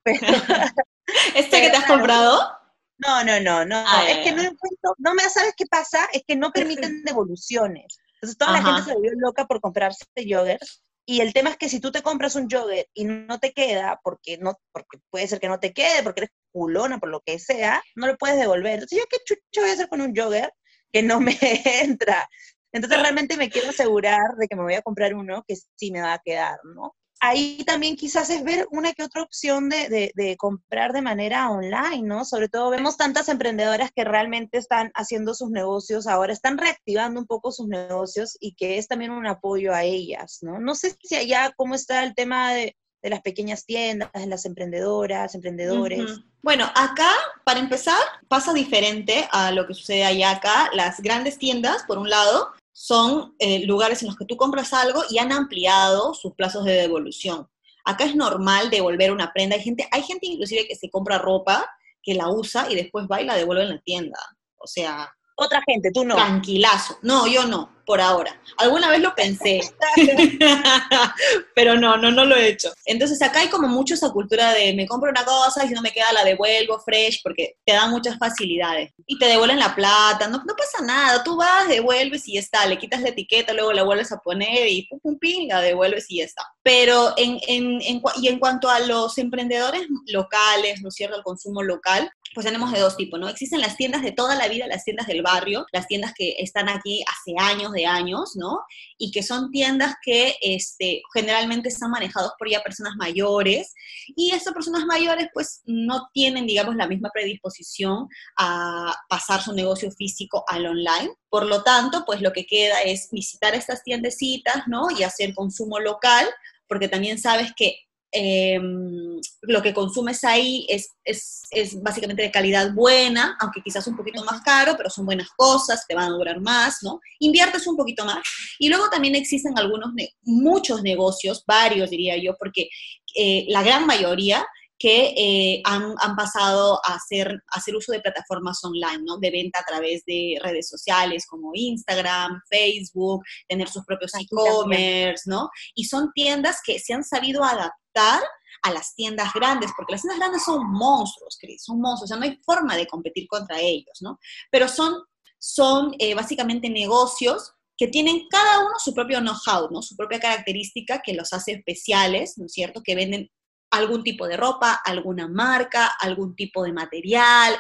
¿Este 1.35 1.61
que 1.61 1.71
te 1.71 1.77
has 1.77 1.87
comprado? 1.87 2.59
No, 2.99 3.23
no, 3.23 3.41
no, 3.41 3.65
no. 3.65 3.77
Ah, 3.87 4.05
es 4.09 4.19
que 4.19 4.33
no 4.33 4.43
encuentro, 4.43 4.95
no 4.99 5.15
me 5.15 5.23
sabes 5.31 5.55
qué 5.57 5.67
pasa, 5.67 6.09
es 6.13 6.23
que 6.27 6.37
no 6.37 6.51
permiten 6.53 7.05
devoluciones. 7.05 7.99
Entonces 8.15 8.37
toda 8.37 8.53
la 8.53 8.63
gente 8.63 8.83
se 8.83 8.95
volvió 8.95 9.13
loca 9.17 9.47
por 9.47 9.61
comprarse 9.61 10.05
joggers. 10.17 10.83
Y 11.11 11.23
el 11.23 11.33
tema 11.33 11.49
es 11.49 11.57
que 11.57 11.71
si 11.71 11.81
tú 11.81 11.91
te 11.91 12.03
compras 12.03 12.37
un 12.37 12.51
jogger 12.51 12.87
y 12.93 13.07
no 13.07 13.39
te 13.39 13.55
queda, 13.55 13.99
porque 14.05 14.37
no, 14.37 14.61
porque 14.71 14.99
puede 15.09 15.27
ser 15.27 15.41
que 15.41 15.49
no 15.49 15.59
te 15.59 15.73
quede, 15.73 16.03
porque 16.03 16.21
eres 16.21 16.31
culona, 16.53 16.99
por 16.99 17.09
lo 17.09 17.23
que 17.23 17.39
sea, 17.39 17.83
no 17.97 18.07
lo 18.07 18.19
puedes 18.19 18.37
devolver. 18.37 18.75
Entonces, 18.75 18.99
¿yo 18.99 19.05
qué 19.09 19.17
chucho 19.25 19.63
voy 19.63 19.71
a 19.71 19.73
hacer 19.73 19.89
con 19.89 20.03
un 20.03 20.15
jogger 20.15 20.53
que 20.93 21.03
no 21.03 21.19
me 21.19 21.35
entra? 21.83 22.29
Entonces, 22.73 23.01
realmente 23.01 23.39
me 23.39 23.49
quiero 23.49 23.71
asegurar 23.71 24.21
de 24.39 24.49
que 24.49 24.55
me 24.55 24.65
voy 24.65 24.75
a 24.75 24.83
comprar 24.83 25.15
uno 25.15 25.43
que 25.49 25.57
sí 25.57 25.91
me 25.91 26.03
va 26.03 26.13
a 26.13 26.21
quedar, 26.23 26.59
¿no? 26.75 26.95
Ahí 27.21 27.65
también 27.65 27.97
quizás 27.97 28.31
es 28.31 28.45
ver 28.45 28.67
una 28.71 28.93
que 28.93 29.03
otra 29.03 29.23
opción 29.23 29.69
de, 29.69 30.13
de, 30.15 30.37
comprar 30.37 30.93
de 30.93 31.03
manera 31.03 31.51
online, 31.51 32.03
¿no? 32.03 32.25
Sobre 32.25 32.49
todo 32.49 32.71
vemos 32.71 32.97
tantas 32.97 33.29
emprendedoras 33.29 33.91
que 33.95 34.05
realmente 34.05 34.59
están 34.59 34.91
haciendo 34.95 35.35
sus 35.35 35.51
negocios 35.51 36.07
ahora, 36.07 36.33
están 36.33 36.59
reactivando 36.59 37.21
un 37.21 37.27
poco 37.27 37.53
sus 37.53 37.69
negocios 37.69 38.37
y 38.41 38.55
que 38.55 38.79
es 38.79 38.89
también 38.89 39.11
un 39.11 39.27
apoyo 39.27 39.75
a 39.75 39.85
ellas, 39.85 40.39
¿no? 40.43 40.59
No 40.61 40.75
sé 40.75 40.97
si 41.03 41.17
allá 41.17 41.53
cómo 41.57 41.75
está 41.75 42.05
el 42.05 42.15
tema 42.15 42.53
de, 42.53 42.77
de 43.03 43.11
las 43.11 43.21
pequeñas 43.21 43.65
tiendas, 43.65 44.11
de 44.13 44.27
las 44.27 44.45
emprendedoras, 44.45 45.35
emprendedores. 45.35 46.21
Bueno, 46.43 46.71
acá, 46.75 47.11
para 47.45 47.61
empezar, 47.61 48.01
pasa 48.29 48.53
diferente 48.53 49.29
a 49.31 49.53
lo 49.53 49.67
que 49.67 49.75
sucede 49.75 50.05
allá 50.05 50.33
acá. 50.33 50.71
Las 50.75 51.01
grandes 51.01 51.39
tiendas, 51.39 51.85
por 51.85 51.99
un 51.99 52.11
lado, 52.11 52.53
son 52.81 53.35
eh, 53.41 53.67
lugares 53.67 54.03
en 54.03 54.07
los 54.07 54.17
que 54.17 54.25
tú 54.25 54.37
compras 54.37 54.73
algo 54.73 55.03
y 55.11 55.19
han 55.19 55.33
ampliado 55.33 56.15
sus 56.15 56.35
plazos 56.35 56.65
de 56.65 56.75
devolución. 56.75 57.49
Acá 57.85 58.05
es 58.05 58.15
normal 58.15 58.71
devolver 58.71 59.11
una 59.11 59.33
prenda. 59.33 59.57
Hay 59.57 59.63
gente, 59.63 59.89
hay 59.91 60.03
gente 60.05 60.29
inclusive 60.29 60.69
que 60.69 60.77
se 60.77 60.89
compra 60.89 61.19
ropa, 61.19 61.69
que 62.01 62.15
la 62.15 62.31
usa 62.31 62.71
y 62.71 62.77
después 62.77 63.09
va 63.11 63.21
y 63.21 63.25
la 63.25 63.35
devuelve 63.35 63.65
en 63.65 63.71
la 63.71 63.81
tienda. 63.81 64.19
O 64.59 64.69
sea... 64.69 65.13
Otra 65.35 65.61
gente, 65.67 65.91
tú 65.93 66.05
no. 66.05 66.15
Tranquilazo. 66.15 66.99
No, 67.03 67.27
yo 67.27 67.47
no 67.47 67.78
por 67.89 68.03
ahora. 68.03 68.39
Alguna 68.59 68.91
vez 68.91 69.01
lo 69.01 69.15
pensé, 69.15 69.61
pero 71.55 71.75
no, 71.81 71.97
no, 71.97 72.11
no 72.11 72.27
lo 72.27 72.37
he 72.37 72.49
hecho. 72.49 72.71
Entonces 72.85 73.23
acá 73.23 73.41
hay 73.41 73.49
como 73.49 73.67
mucho 73.67 73.95
esa 73.95 74.11
cultura 74.11 74.53
de 74.53 74.75
me 74.75 74.87
compro 74.87 75.09
una 75.09 75.25
cosa 75.25 75.65
y 75.65 75.69
si 75.69 75.75
no 75.75 75.81
me 75.81 75.91
queda 75.91 76.13
la 76.13 76.23
devuelvo 76.23 76.79
fresh 76.81 77.23
porque 77.23 77.55
te 77.65 77.73
dan 77.73 77.91
muchas 77.91 78.19
facilidades. 78.19 78.93
Y 79.07 79.19
te 79.19 79.25
devuelven 79.25 79.59
la 79.59 79.75
plata, 79.75 80.29
no, 80.29 80.37
no 80.47 80.55
pasa 80.55 80.85
nada, 80.85 81.25
tú 81.25 81.37
vas, 81.37 81.67
devuelves 81.67 82.29
y 82.29 82.35
ya 82.35 82.41
está, 82.41 82.67
le 82.67 82.77
quitas 82.77 83.01
la 83.01 83.09
etiqueta, 83.09 83.55
luego 83.55 83.73
la 83.73 83.85
vuelves 83.85 84.13
a 84.13 84.19
poner 84.19 84.69
y 84.69 84.87
pum, 84.87 85.01
pum, 85.01 85.19
pim, 85.19 85.49
la 85.49 85.63
devuelves 85.63 86.11
y 86.11 86.19
ya 86.19 86.25
está. 86.25 86.43
Pero 86.63 87.15
en, 87.17 87.39
en, 87.49 87.81
en, 87.81 88.03
y 88.21 88.29
en 88.29 88.39
cuanto 88.39 88.69
a 88.69 88.81
los 88.81 89.17
emprendedores 89.17 89.87
locales, 90.09 90.83
¿no 90.83 90.91
es 90.91 90.95
cierto?, 90.95 91.17
el 91.17 91.23
consumo 91.23 91.63
local, 91.63 92.11
pues 92.35 92.47
tenemos 92.47 92.71
de 92.73 92.81
dos 92.81 92.97
tipos, 92.97 93.19
¿no? 93.19 93.29
Existen 93.29 93.61
las 93.61 93.77
tiendas 93.77 94.03
de 94.03 94.13
toda 94.13 94.35
la 94.35 94.49
vida, 94.49 94.67
las 94.67 94.85
tiendas 94.85 95.07
del 95.07 95.23
barrio, 95.23 95.67
las 95.73 95.87
tiendas 95.87 96.13
que 96.15 96.37
están 96.39 96.69
aquí 96.69 97.03
hace 97.03 97.35
años 97.39 97.73
años, 97.87 98.33
¿no? 98.37 98.61
Y 98.99 99.11
que 99.11 99.23
son 99.23 99.51
tiendas 99.51 99.95
que 100.03 100.37
este, 100.41 101.03
generalmente 101.15 101.69
están 101.69 101.91
manejados 101.91 102.33
por 102.39 102.51
ya 102.51 102.63
personas 102.63 102.95
mayores 102.97 103.75
y 104.17 104.33
esas 104.33 104.55
personas 104.55 104.85
mayores 104.87 105.29
pues 105.33 105.63
no 105.65 106.09
tienen, 106.13 106.47
digamos, 106.47 106.77
la 106.77 106.87
misma 106.87 107.11
predisposición 107.13 108.09
a 108.39 108.95
pasar 109.09 109.43
su 109.43 109.53
negocio 109.53 109.91
físico 109.91 110.45
al 110.49 110.67
online. 110.67 111.11
Por 111.29 111.47
lo 111.47 111.63
tanto, 111.63 112.05
pues 112.07 112.21
lo 112.21 112.33
que 112.33 112.47
queda 112.47 112.83
es 112.83 113.09
visitar 113.11 113.55
estas 113.55 113.83
tiendecitas, 113.83 114.67
¿no? 114.67 114.91
Y 114.91 115.03
hacer 115.03 115.35
consumo 115.35 115.79
local, 115.79 116.27
porque 116.67 116.89
también 116.89 117.19
sabes 117.19 117.53
que 117.57 117.88
Em, 118.11 119.21
lo 119.43 119.63
que 119.63 119.75
consumes 119.75 120.25
ahí 120.25 120.67
es, 120.71 120.89
es, 121.05 121.43
es, 121.51 121.83
básicamente 121.83 122.23
de 122.23 122.31
calidad 122.31 122.73
buena, 122.73 123.37
aunque 123.39 123.61
quizás 123.63 123.87
un 123.87 123.97
poquito 123.97 124.25
más 124.25 124.41
caro, 124.41 124.75
pero 124.79 124.89
son 124.89 125.05
buenas 125.05 125.29
cosas, 125.37 125.87
te 125.87 125.95
van 125.95 126.07
a 126.07 126.17
durar 126.17 126.41
más, 126.41 126.79
¿no? 126.83 127.01
Inviertes 127.19 127.67
un 127.67 127.77
poquito 127.77 128.07
más. 128.07 128.19
Y 128.59 128.71
luego 128.71 128.89
también 128.89 129.15
existen 129.15 129.59
algunos, 129.59 129.91
muchos 130.23 130.83
negocios, 130.83 131.45
varios 131.47 131.91
diría 131.91 132.17
yo, 132.17 132.35
porque 132.39 132.71
eh, 133.15 133.45
la 133.49 133.63
gran 133.63 133.87
mayoría 133.87 134.47
que 134.79 135.13
eh, 135.17 135.61
han, 135.65 135.95
han, 136.01 136.15
pasado 136.15 136.81
a 136.87 136.95
hacer, 136.95 137.43
hacer 137.49 137.75
uso 137.75 137.91
de 137.91 138.01
plataformas 138.01 138.63
online, 138.63 139.03
¿no? 139.03 139.19
De 139.19 139.31
venta 139.31 139.59
a 139.59 139.65
través 139.65 140.05
de 140.07 140.39
redes 140.41 140.69
sociales 140.69 141.27
como 141.27 141.51
Instagram, 141.53 142.41
Facebook, 142.49 143.25
tener 143.49 143.69
sus 143.69 143.85
propios 143.85 144.13
e-commerce, 144.15 145.25
¿no? 145.27 145.51
Y 145.75 145.85
son 145.85 146.13
tiendas 146.15 146.61
que 146.65 146.79
se 146.79 146.95
han 146.95 147.03
sabido 147.03 147.43
adaptar 147.43 147.88
a 148.01 148.73
las 148.73 148.95
tiendas 148.95 149.33
grandes, 149.33 149.71
porque 149.77 149.93
las 149.93 150.03
tiendas 150.03 150.19
grandes 150.19 150.45
son 150.45 150.71
monstruos, 150.71 151.39
Cris, 151.41 151.65
son 151.65 151.81
monstruos, 151.81 152.11
o 152.11 152.15
sea, 152.15 152.17
no 152.17 152.25
hay 152.25 152.41
forma 152.45 152.77
de 152.77 152.87
competir 152.87 153.27
contra 153.29 153.61
ellos, 153.61 153.99
¿no? 154.01 154.19
Pero 154.51 154.69
son, 154.69 154.95
son 155.39 155.95
eh, 155.99 156.15
básicamente 156.15 156.69
negocios 156.69 157.53
que 157.77 157.87
tienen 157.87 158.27
cada 158.29 158.61
uno 158.61 158.73
su 158.79 158.93
propio 158.93 159.21
know-how, 159.21 159.71
¿no? 159.71 159.83
Su 159.83 159.97
propia 159.97 160.19
característica 160.19 161.01
que 161.01 161.15
los 161.15 161.33
hace 161.33 161.53
especiales, 161.53 162.37
¿no 162.37 162.47
es 162.47 162.53
cierto? 162.53 162.83
Que 162.83 162.97
venden 162.97 163.31
algún 163.71 164.03
tipo 164.03 164.27
de 164.27 164.37
ropa, 164.37 164.81
alguna 164.85 165.29
marca, 165.29 165.93
algún 166.01 166.35
tipo 166.35 166.65
de 166.65 166.73
material 166.73 167.57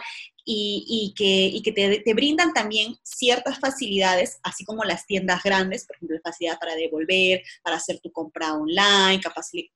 y, 0.51 1.13
que, 1.17 1.61
que 1.63 1.73
te, 1.73 2.15
brindan 2.15 2.55
también 2.55 2.97
ciertas 3.03 3.59
facilidades, 3.59 4.39
así 4.43 4.65
como 4.65 4.83
las 4.85 5.07
tiendas 5.07 5.43
grandes, 5.43 5.85
por 5.85 5.97
ejemplo, 5.97 6.19
facilidad 6.25 6.59
para 6.59 6.75
devolver, 6.75 7.43
para 7.63 7.77
hacer 7.77 8.01
tu 8.01 8.11
compra 8.11 8.55
online, 8.55 9.21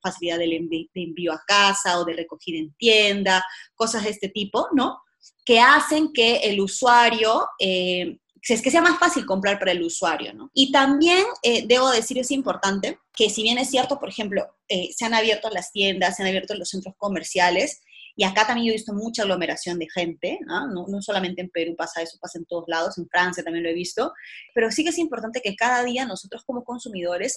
facilidad 0.01 0.39
de 0.39 0.89
envío 0.95 1.31
a 1.31 1.43
casa 1.45 1.99
o 1.99 2.05
de 2.05 2.13
recogida 2.13 2.57
en 2.57 2.73
tienda, 2.73 3.45
cosas 3.75 4.03
de 4.03 4.09
este 4.09 4.29
tipo, 4.29 4.67
¿no? 4.73 4.99
Que 5.45 5.59
hacen 5.59 6.11
que 6.11 6.37
el 6.37 6.59
usuario 6.59 7.47
eh, 7.59 8.17
es 8.41 8.61
que 8.61 8.71
sea 8.71 8.81
más 8.81 8.99
fácil 8.99 9.25
comprar 9.25 9.57
para 9.59 9.71
el 9.71 9.83
usuario, 9.83 10.33
¿no? 10.33 10.49
Y 10.53 10.71
también 10.71 11.23
eh, 11.43 11.65
debo 11.65 11.89
decir, 11.91 12.17
es 12.17 12.31
importante 12.31 12.99
que 13.15 13.29
si 13.29 13.43
bien 13.43 13.57
es 13.57 13.69
cierto, 13.69 13.99
por 13.99 14.09
ejemplo, 14.09 14.45
eh, 14.67 14.89
se 14.93 15.05
han 15.05 15.13
abierto 15.13 15.49
las 15.49 15.71
tiendas, 15.71 16.15
se 16.15 16.23
han 16.23 16.29
abierto 16.29 16.55
los 16.55 16.69
centros 16.69 16.95
comerciales, 16.97 17.81
y 18.15 18.23
acá 18.23 18.45
también 18.45 18.67
yo 18.67 18.71
he 18.71 18.75
visto 18.75 18.93
mucha 18.93 19.23
aglomeración 19.23 19.79
de 19.79 19.87
gente, 19.89 20.39
¿no? 20.45 20.87
No, 20.87 21.01
solamente 21.01 21.41
en 21.41 21.49
Perú 21.49 21.75
pasa 21.75 22.01
eso, 22.01 22.17
pasa 22.21 22.37
en 22.37 22.45
todos 22.45 22.65
lados, 22.67 22.97
en 22.97 23.07
Francia 23.07 23.43
también 23.43 23.63
lo 23.63 23.69
he 23.69 23.73
visto, 23.73 24.13
pero 24.53 24.71
sí 24.71 24.83
que 24.83 24.91
es 24.91 24.97
importante 24.99 25.41
que 25.41 25.55
cada 25.55 25.83
día 25.83 26.05
nosotros 26.05 26.43
como 26.45 26.63
consumidores 26.63 27.35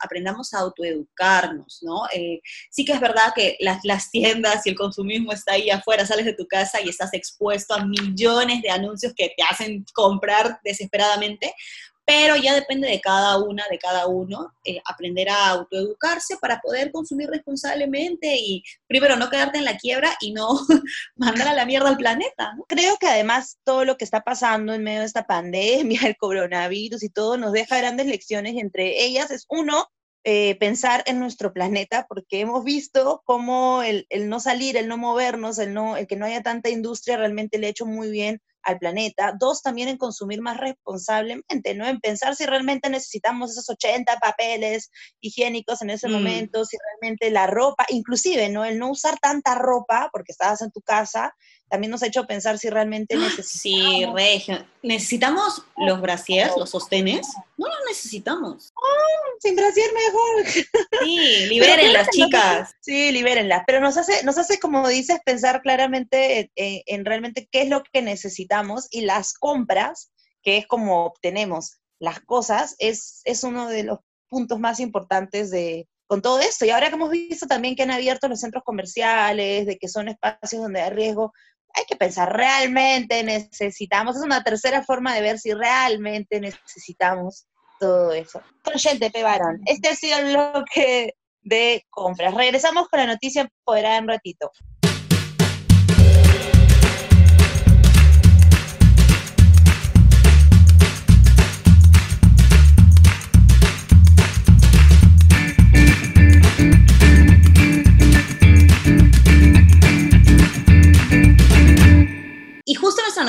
aprendamos 0.00 0.54
a 0.54 0.60
autoeducarnos, 0.60 1.80
¿no? 1.82 2.04
Eh, 2.14 2.40
sí 2.70 2.84
que 2.84 2.92
es 2.92 3.00
verdad 3.00 3.32
que 3.34 3.56
las, 3.60 3.80
las 3.84 4.10
tiendas 4.10 4.66
y 4.66 4.70
el 4.70 4.76
consumismo 4.76 5.32
está 5.32 5.54
ahí 5.54 5.68
afuera, 5.70 6.06
sales 6.06 6.24
de 6.24 6.34
tu 6.34 6.46
casa 6.46 6.80
y 6.80 6.88
estás 6.88 7.12
expuesto 7.12 7.74
a 7.74 7.84
millones 7.84 8.62
de 8.62 8.70
anuncios 8.70 9.12
que 9.14 9.32
te 9.36 9.42
hacen 9.42 9.84
comprar 9.92 10.58
desesperadamente, 10.64 11.54
pero 12.04 12.36
ya 12.36 12.54
depende 12.54 12.88
de 12.88 13.00
cada 13.00 13.38
una, 13.38 13.64
de 13.70 13.78
cada 13.78 14.06
uno, 14.06 14.52
eh, 14.64 14.80
aprender 14.84 15.30
a 15.30 15.48
autoeducarse 15.48 16.36
para 16.38 16.60
poder 16.60 16.92
consumir 16.92 17.28
responsablemente 17.28 18.36
y 18.36 18.62
primero 18.86 19.16
no 19.16 19.30
quedarte 19.30 19.58
en 19.58 19.64
la 19.64 19.78
quiebra 19.78 20.16
y 20.20 20.32
no 20.32 20.48
mandar 21.16 21.48
a 21.48 21.54
la 21.54 21.64
mierda 21.64 21.88
al 21.88 21.96
planeta. 21.96 22.52
Creo 22.68 22.96
que 22.98 23.06
además 23.06 23.58
todo 23.64 23.84
lo 23.84 23.96
que 23.96 24.04
está 24.04 24.22
pasando 24.22 24.74
en 24.74 24.82
medio 24.82 25.00
de 25.00 25.06
esta 25.06 25.26
pandemia, 25.26 26.00
el 26.04 26.16
coronavirus 26.16 27.02
y 27.02 27.08
todo, 27.08 27.36
nos 27.36 27.52
deja 27.52 27.78
grandes 27.78 28.06
lecciones 28.06 28.56
entre 28.56 29.04
ellas 29.04 29.30
es 29.30 29.46
uno, 29.48 29.88
eh, 30.24 30.56
pensar 30.56 31.02
en 31.06 31.20
nuestro 31.20 31.52
planeta, 31.52 32.06
porque 32.08 32.40
hemos 32.40 32.64
visto 32.64 33.22
cómo 33.26 33.82
el, 33.82 34.06
el, 34.08 34.28
no 34.28 34.40
salir, 34.40 34.76
el 34.76 34.88
no 34.88 34.96
movernos, 34.96 35.58
el, 35.58 35.74
no, 35.74 35.98
el 35.98 36.06
que 36.06 36.16
no 36.16 36.24
haya 36.24 36.42
tanta 36.42 36.70
industria 36.70 37.18
realmente 37.18 37.58
le 37.58 37.66
ha 37.66 37.70
hecho 37.70 37.84
muy 37.84 38.10
bien 38.10 38.40
al 38.64 38.78
planeta. 38.78 39.34
Dos, 39.38 39.62
también 39.62 39.88
en 39.88 39.98
consumir 39.98 40.40
más 40.40 40.56
responsablemente, 40.56 41.74
¿no? 41.74 41.86
En 41.86 42.00
pensar 42.00 42.34
si 42.34 42.46
realmente 42.46 42.88
necesitamos 42.88 43.52
esos 43.52 43.68
80 43.68 44.18
papeles 44.18 44.90
higiénicos 45.20 45.82
en 45.82 45.90
ese 45.90 46.08
mm. 46.08 46.12
momento, 46.12 46.64
si 46.64 46.76
realmente 46.78 47.30
la 47.30 47.46
ropa, 47.46 47.84
inclusive, 47.88 48.48
¿no? 48.48 48.64
El 48.64 48.78
no 48.78 48.90
usar 48.90 49.18
tanta 49.18 49.54
ropa 49.54 50.08
porque 50.12 50.32
estabas 50.32 50.62
en 50.62 50.70
tu 50.70 50.80
casa, 50.80 51.34
también 51.74 51.90
nos 51.90 52.04
ha 52.04 52.06
hecho 52.06 52.24
pensar 52.24 52.56
si 52.56 52.70
realmente 52.70 53.16
necesitamos. 53.16 53.50
Sí, 53.50 54.06
Regio. 54.14 54.64
¿Necesitamos 54.80 55.64
los 55.76 56.00
brasiers, 56.00 56.56
los 56.56 56.70
sostenes? 56.70 57.26
No 57.56 57.66
los 57.66 57.78
necesitamos. 57.88 58.72
Oh, 58.76 59.38
sin 59.40 59.56
brasier 59.56 59.90
mejor. 59.92 60.46
Sí, 61.02 61.46
libérenlas, 61.48 62.08
chicas. 62.10 62.70
Sí, 62.80 63.10
libérenlas. 63.10 63.64
Pero 63.66 63.80
nos 63.80 63.96
hace, 63.96 64.22
nos 64.22 64.38
hace, 64.38 64.60
como 64.60 64.86
dices, 64.86 65.18
pensar 65.24 65.62
claramente 65.62 66.52
en 66.54 67.04
realmente 67.04 67.48
qué 67.50 67.62
es 67.62 67.68
lo 67.68 67.82
que 67.82 68.02
necesitamos 68.02 68.86
y 68.92 69.00
las 69.00 69.34
compras, 69.34 70.12
que 70.44 70.58
es 70.58 70.68
como 70.68 71.06
obtenemos 71.06 71.78
las 71.98 72.20
cosas, 72.20 72.76
es, 72.78 73.20
es 73.24 73.42
uno 73.42 73.66
de 73.66 73.82
los 73.82 73.98
puntos 74.28 74.60
más 74.60 74.78
importantes 74.78 75.50
de, 75.50 75.88
con 76.06 76.22
todo 76.22 76.38
esto. 76.38 76.64
Y 76.64 76.70
ahora 76.70 76.88
que 76.88 76.94
hemos 76.94 77.10
visto 77.10 77.48
también 77.48 77.74
que 77.74 77.82
han 77.82 77.90
abierto 77.90 78.28
los 78.28 78.38
centros 78.38 78.62
comerciales, 78.64 79.66
de 79.66 79.76
que 79.78 79.88
son 79.88 80.08
espacios 80.08 80.62
donde 80.62 80.80
hay 80.80 80.90
riesgo, 80.90 81.32
hay 81.74 81.84
que 81.86 81.96
pensar, 81.96 82.34
¿realmente 82.34 83.22
necesitamos? 83.24 84.16
Es 84.16 84.22
una 84.22 84.42
tercera 84.44 84.82
forma 84.82 85.14
de 85.14 85.22
ver 85.22 85.38
si 85.38 85.52
realmente 85.52 86.40
necesitamos 86.40 87.46
todo 87.80 88.12
eso. 88.12 88.40
Consciente, 88.62 89.10
P. 89.10 89.22
Barón. 89.22 89.60
Este 89.66 89.88
ha 89.88 89.94
sido 89.94 90.18
el 90.18 90.36
bloque 90.36 91.14
de 91.42 91.84
compras. 91.90 92.34
Regresamos 92.34 92.88
con 92.88 93.00
la 93.00 93.06
noticia 93.06 93.42
empoderada 93.42 93.98
en 93.98 94.08
ratito. 94.08 94.50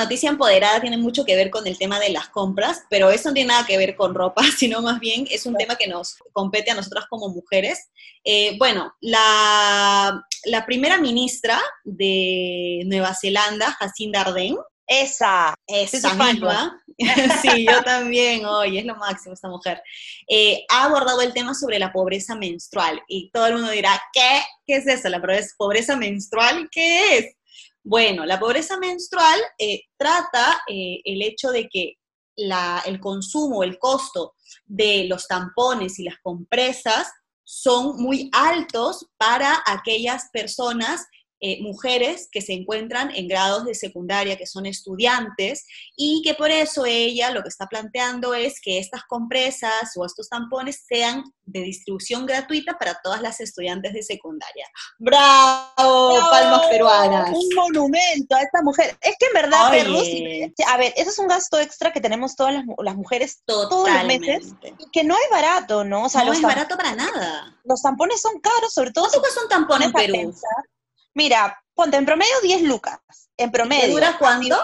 Noticia 0.06 0.30
empoderada 0.30 0.80
tiene 0.80 0.96
mucho 0.96 1.24
que 1.24 1.34
ver 1.34 1.50
con 1.50 1.66
el 1.66 1.76
tema 1.76 1.98
de 1.98 2.10
las 2.10 2.28
compras, 2.28 2.84
pero 2.88 3.10
eso 3.10 3.28
no 3.28 3.34
tiene 3.34 3.48
nada 3.48 3.66
que 3.66 3.76
ver 3.76 3.96
con 3.96 4.14
ropa, 4.14 4.42
sino 4.56 4.80
más 4.80 5.00
bien 5.00 5.26
es 5.30 5.46
un 5.46 5.56
tema 5.56 5.74
que 5.74 5.88
nos 5.88 6.16
compete 6.32 6.70
a 6.70 6.74
nosotras 6.74 7.06
como 7.10 7.28
mujeres. 7.28 7.90
Eh, 8.24 8.56
bueno, 8.58 8.94
la, 9.00 10.24
primera 10.64 10.98
ministra 10.98 11.60
de 11.84 12.82
Nueva 12.86 13.14
Zelanda, 13.14 13.72
Jacinda 13.72 14.20
Ardern, 14.20 14.58
esa, 14.86 15.54
esa 15.66 16.14
misma, 16.14 16.80
sí, 17.42 17.66
yo 17.66 17.82
también, 17.82 18.46
hoy 18.46 18.78
es 18.78 18.84
lo 18.84 18.94
máximo 18.94 19.34
esta 19.34 19.48
mujer, 19.48 19.82
eh, 20.28 20.64
ha 20.70 20.84
abordado 20.84 21.22
el 21.22 21.32
tema 21.32 21.54
sobre 21.54 21.80
la 21.80 21.92
pobreza 21.92 22.36
menstrual 22.36 23.02
y 23.08 23.30
todo 23.32 23.48
el 23.48 23.54
mundo 23.54 23.70
dirá, 23.70 24.00
¿qué? 24.12 24.42
¿Qué 24.64 24.76
es 24.76 24.86
eso? 24.86 25.08
¿La 25.08 25.20
pobreza 25.58 25.96
menstrual? 25.96 26.68
¿Qué 26.70 27.18
es? 27.18 27.36
Bueno, 27.88 28.26
la 28.26 28.40
pobreza 28.40 28.78
menstrual 28.78 29.38
eh, 29.56 29.82
trata 29.96 30.60
eh, 30.66 31.00
el 31.04 31.22
hecho 31.22 31.52
de 31.52 31.68
que 31.68 31.94
el 32.36 32.98
consumo, 32.98 33.62
el 33.62 33.78
costo 33.78 34.34
de 34.64 35.06
los 35.08 35.28
tampones 35.28 35.96
y 36.00 36.02
las 36.02 36.16
compresas 36.20 37.08
son 37.44 37.96
muy 38.02 38.28
altos 38.32 39.06
para 39.16 39.62
aquellas 39.64 40.30
personas 40.32 41.06
eh, 41.40 41.62
mujeres 41.62 42.28
que 42.32 42.40
se 42.40 42.54
encuentran 42.54 43.10
en 43.14 43.28
grados 43.28 43.66
de 43.66 43.74
secundaria, 43.74 44.36
que 44.36 44.46
son 44.46 44.64
estudiantes, 44.64 45.66
y 45.96 46.22
que 46.24 46.34
por 46.34 46.50
eso 46.50 46.86
ella 46.86 47.30
lo 47.30 47.42
que 47.42 47.48
está 47.48 47.66
planteando 47.66 48.34
es 48.34 48.60
que 48.60 48.78
estas 48.78 49.04
compresas 49.04 49.92
o 49.96 50.06
estos 50.06 50.28
tampones 50.28 50.84
sean 50.88 51.24
de 51.44 51.60
distribución 51.60 52.26
gratuita 52.26 52.78
para 52.78 52.98
todas 53.02 53.20
las 53.20 53.40
estudiantes 53.40 53.92
de 53.92 54.02
secundaria. 54.02 54.66
¡Bravo! 54.98 56.18
Palmas 56.30 56.66
peruanas. 56.68 57.30
Un 57.30 57.54
monumento 57.54 58.34
a 58.34 58.42
esta 58.42 58.62
mujer. 58.62 58.96
Es 59.00 59.16
que 59.18 59.26
en 59.26 59.32
verdad, 59.34 59.66
a 59.66 59.70
ver, 59.70 60.94
eso 60.96 61.10
es 61.10 61.18
un 61.18 61.28
gasto 61.28 61.58
extra 61.58 61.92
que 61.92 62.00
tenemos 62.00 62.34
todas 62.34 62.54
las, 62.78 62.96
mujeres 62.96 63.42
todos 63.44 63.88
los 63.88 64.04
meses, 64.04 64.54
y 64.78 64.90
que 64.90 65.04
no 65.04 65.14
es 65.14 65.30
barato, 65.30 65.84
¿no? 65.84 66.04
O 66.04 66.08
sea, 66.08 66.24
no 66.24 66.32
es 66.32 66.40
barato 66.40 66.76
para 66.76 66.94
nada. 66.94 67.54
Los 67.64 67.82
tampones 67.82 68.20
son 68.20 68.40
caros, 68.40 68.72
sobre 68.72 68.92
todo... 68.92 69.04
¿Cuánto 69.04 69.20
cuesta 69.20 69.42
un 69.42 69.48
tampón 69.48 69.82
en 69.82 69.92
Perú? 69.92 70.34
Mira, 71.16 71.58
ponte 71.74 71.96
en 71.96 72.04
promedio 72.04 72.34
10 72.42 72.62
lucas. 72.62 73.00
En 73.38 73.50
promedio. 73.50 73.94
¿Dura 73.94 74.18
cuánto? 74.18 74.54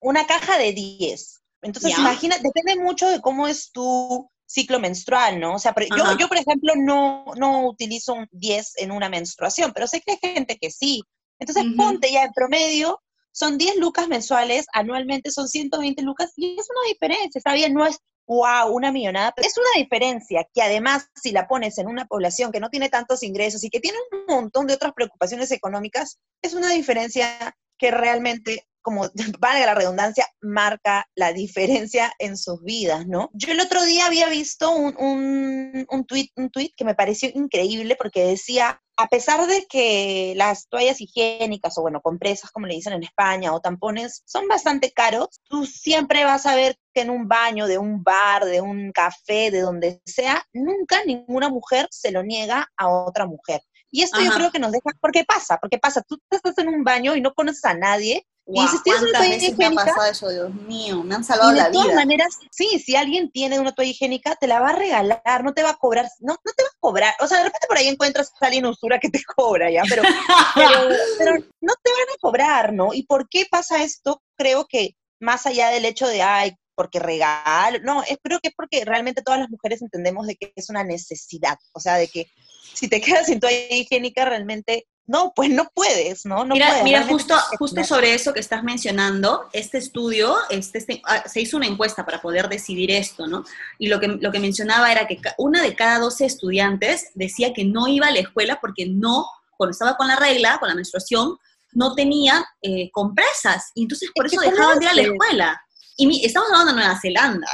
Una 0.00 0.26
caja 0.26 0.58
de 0.58 0.72
10. 0.72 1.40
Entonces, 1.62 1.96
imagina, 1.96 2.36
depende 2.38 2.82
mucho 2.82 3.08
de 3.08 3.20
cómo 3.20 3.46
es 3.46 3.70
tu 3.70 4.28
ciclo 4.44 4.80
menstrual, 4.80 5.38
¿no? 5.38 5.54
O 5.54 5.58
sea, 5.58 5.72
yo, 5.96 6.18
yo, 6.18 6.28
por 6.28 6.36
ejemplo, 6.36 6.74
no, 6.76 7.24
no 7.36 7.68
utilizo 7.68 8.12
un 8.12 8.28
10 8.32 8.78
en 8.78 8.90
una 8.90 9.08
menstruación, 9.08 9.72
pero 9.72 9.86
sé 9.86 10.00
que 10.00 10.12
hay 10.12 10.34
gente 10.34 10.58
que 10.58 10.70
sí. 10.70 11.00
Entonces, 11.38 11.64
ponte 11.76 12.10
ya 12.10 12.24
en 12.24 12.32
promedio, 12.32 13.00
son 13.30 13.56
10 13.56 13.76
lucas 13.76 14.08
mensuales, 14.08 14.66
anualmente 14.72 15.30
son 15.30 15.48
120 15.48 16.02
lucas, 16.02 16.32
y 16.36 16.58
es 16.58 16.66
una 16.70 16.88
diferencia, 16.88 17.38
está 17.38 17.54
bien, 17.54 17.72
no 17.72 17.86
es 17.86 17.98
wow, 18.26 18.72
una 18.72 18.92
millonada, 18.92 19.34
es 19.36 19.56
una 19.56 19.82
diferencia 19.82 20.46
que 20.52 20.62
además, 20.62 21.08
si 21.14 21.32
la 21.32 21.46
pones 21.46 21.78
en 21.78 21.88
una 21.88 22.06
población 22.06 22.52
que 22.52 22.60
no 22.60 22.70
tiene 22.70 22.88
tantos 22.88 23.22
ingresos 23.22 23.64
y 23.64 23.70
que 23.70 23.80
tiene 23.80 23.98
un 24.12 24.34
montón 24.34 24.66
de 24.66 24.74
otras 24.74 24.92
preocupaciones 24.94 25.50
económicas, 25.50 26.18
es 26.42 26.54
una 26.54 26.70
diferencia 26.70 27.56
que 27.78 27.90
realmente, 27.90 28.66
como 28.82 29.08
valga 29.38 29.66
la 29.66 29.74
redundancia, 29.74 30.26
marca 30.40 31.06
la 31.14 31.32
diferencia 31.32 32.12
en 32.18 32.36
sus 32.36 32.62
vidas, 32.62 33.06
¿no? 33.06 33.30
Yo 33.34 33.52
el 33.52 33.60
otro 33.60 33.84
día 33.84 34.06
había 34.06 34.28
visto 34.28 34.70
un, 34.70 34.96
un, 34.98 35.86
un, 35.90 36.06
tweet, 36.06 36.28
un 36.36 36.50
tweet 36.50 36.70
que 36.76 36.84
me 36.84 36.94
pareció 36.94 37.30
increíble 37.34 37.96
porque 37.96 38.24
decía, 38.24 38.80
a 38.96 39.08
pesar 39.08 39.46
de 39.46 39.66
que 39.66 40.34
las 40.36 40.68
toallas 40.68 41.00
higiénicas 41.00 41.76
o 41.78 41.82
bueno, 41.82 42.00
compresas 42.00 42.50
como 42.50 42.66
le 42.66 42.74
dicen 42.74 42.92
en 42.92 43.02
España 43.02 43.52
o 43.52 43.60
tampones 43.60 44.22
son 44.24 44.46
bastante 44.46 44.92
caros, 44.92 45.40
tú 45.48 45.66
siempre 45.66 46.24
vas 46.24 46.46
a 46.46 46.54
ver 46.54 46.76
que 46.92 47.02
en 47.02 47.10
un 47.10 47.26
baño 47.26 47.66
de 47.66 47.78
un 47.78 48.02
bar, 48.02 48.44
de 48.44 48.60
un 48.60 48.92
café, 48.92 49.50
de 49.50 49.60
donde 49.60 50.00
sea, 50.04 50.44
nunca 50.52 51.04
ninguna 51.04 51.48
mujer 51.48 51.88
se 51.90 52.12
lo 52.12 52.22
niega 52.22 52.68
a 52.76 52.88
otra 52.88 53.26
mujer. 53.26 53.60
Y 53.90 54.02
esto 54.02 54.20
yo 54.20 54.32
creo 54.32 54.50
que 54.50 54.58
nos 54.58 54.72
deja, 54.72 54.90
¿por 55.00 55.12
qué 55.12 55.24
pasa? 55.24 55.56
Porque 55.58 55.78
pasa, 55.78 56.02
tú 56.02 56.18
estás 56.30 56.58
en 56.58 56.68
un 56.68 56.82
baño 56.82 57.14
y 57.14 57.20
no 57.20 57.32
conoces 57.32 57.64
a 57.64 57.74
nadie 57.74 58.26
Y 58.46 58.60
dices, 58.60 58.82
¿tienes 58.82 59.02
una 59.02 59.10
¿cuántas 59.12 59.20
toalla 59.20 59.38
me 59.56 59.66
ha 59.66 59.70
higiénica? 59.70 59.84
pasado 59.86 60.10
eso? 60.10 60.28
Dios 60.28 60.54
mío, 60.54 61.02
me 61.02 61.14
han 61.14 61.24
salvado 61.24 61.52
Y 61.52 61.54
de 61.54 61.60
la 61.62 61.72
todas 61.72 61.86
vida. 61.86 61.96
maneras, 61.96 62.38
sí, 62.50 62.78
si 62.78 62.94
alguien 62.96 63.30
tiene 63.30 63.58
una 63.58 63.72
toalla 63.72 63.90
higiénica, 63.90 64.36
te 64.36 64.46
la 64.46 64.60
va 64.60 64.70
a 64.70 64.76
regalar, 64.76 65.42
no 65.44 65.54
te 65.54 65.62
va 65.62 65.70
a 65.70 65.76
cobrar, 65.76 66.06
no, 66.20 66.34
no 66.34 66.52
te 66.56 66.62
va 66.62 66.68
a 66.68 66.78
cobrar. 66.80 67.14
O 67.20 67.26
sea, 67.26 67.38
de 67.38 67.44
repente 67.44 67.66
por 67.66 67.78
ahí 67.78 67.88
encuentras 67.88 68.32
a 68.40 68.46
alguien 68.46 68.66
usura 68.66 68.98
que 69.00 69.08
te 69.08 69.22
cobra, 69.36 69.70
¿ya? 69.70 69.82
Pero, 69.88 70.02
pero, 70.54 70.70
pero 71.18 71.32
no 71.60 71.72
te 71.82 71.90
van 71.90 72.08
a 72.14 72.18
cobrar, 72.20 72.72
¿no? 72.72 72.92
¿Y 72.92 73.04
por 73.04 73.28
qué 73.28 73.46
pasa 73.50 73.82
esto? 73.82 74.22
Creo 74.36 74.66
que 74.66 74.94
más 75.20 75.46
allá 75.46 75.70
del 75.70 75.86
hecho 75.86 76.06
de, 76.06 76.22
ay, 76.22 76.54
porque 76.74 76.98
regalo, 76.98 77.78
no, 77.82 78.02
es, 78.02 78.18
creo 78.22 78.40
que 78.40 78.48
es 78.48 78.54
porque 78.56 78.84
realmente 78.84 79.22
todas 79.22 79.40
las 79.40 79.48
mujeres 79.48 79.80
entendemos 79.80 80.26
de 80.26 80.36
que 80.36 80.52
es 80.56 80.68
una 80.70 80.84
necesidad, 80.84 81.56
o 81.72 81.80
sea, 81.80 81.94
de 81.94 82.08
que 82.08 82.26
si 82.74 82.88
te 82.88 83.00
quedas 83.22 83.26
sin 83.26 83.40
toalla 83.40 83.74
higiénica, 83.74 84.24
realmente, 84.24 84.86
no, 85.06 85.32
pues 85.34 85.50
no 85.50 85.68
puedes, 85.74 86.24
¿no? 86.24 86.44
no 86.44 86.54
mira, 86.54 86.68
puedes, 86.68 86.84
mira 86.84 87.02
justo, 87.06 87.34
justo 87.58 87.84
sobre 87.84 88.14
eso 88.14 88.32
que 88.32 88.40
estás 88.40 88.62
mencionando, 88.62 89.48
este 89.52 89.78
estudio, 89.78 90.36
este, 90.48 90.78
este- 90.78 91.02
ah, 91.04 91.28
se 91.28 91.42
hizo 91.42 91.58
una 91.58 91.66
encuesta 91.66 92.06
para 92.06 92.22
poder 92.22 92.48
decidir 92.48 92.90
esto, 92.90 93.26
¿no? 93.26 93.44
Y 93.78 93.88
lo 93.88 94.00
que, 94.00 94.08
lo 94.08 94.32
que 94.32 94.38
mencionaba 94.38 94.90
era 94.90 95.06
que 95.06 95.20
una 95.36 95.62
de 95.62 95.74
cada 95.74 95.98
12 95.98 96.24
estudiantes 96.24 97.10
decía 97.14 97.52
que 97.52 97.64
no 97.64 97.86
iba 97.86 98.06
a 98.06 98.12
la 98.12 98.20
escuela 98.20 98.58
porque 98.60 98.86
no, 98.86 99.26
cuando 99.56 99.72
estaba 99.72 99.96
con 99.96 100.08
la 100.08 100.16
regla, 100.16 100.58
con 100.58 100.70
la 100.70 100.74
menstruación, 100.74 101.38
no 101.72 101.94
tenía 101.94 102.44
eh, 102.62 102.90
compresas. 102.90 103.72
Y 103.74 103.82
entonces 103.82 104.10
por 104.14 104.26
eso 104.26 104.40
dejaban 104.40 104.78
de 104.78 104.84
ir 104.86 104.90
a 104.90 104.94
la 104.94 105.02
escuela. 105.02 105.63
Y 105.96 106.06
mi- 106.06 106.24
estamos 106.24 106.48
hablando 106.50 106.72
de 106.72 106.80
Nueva 106.80 106.98
Zelanda, 107.00 107.48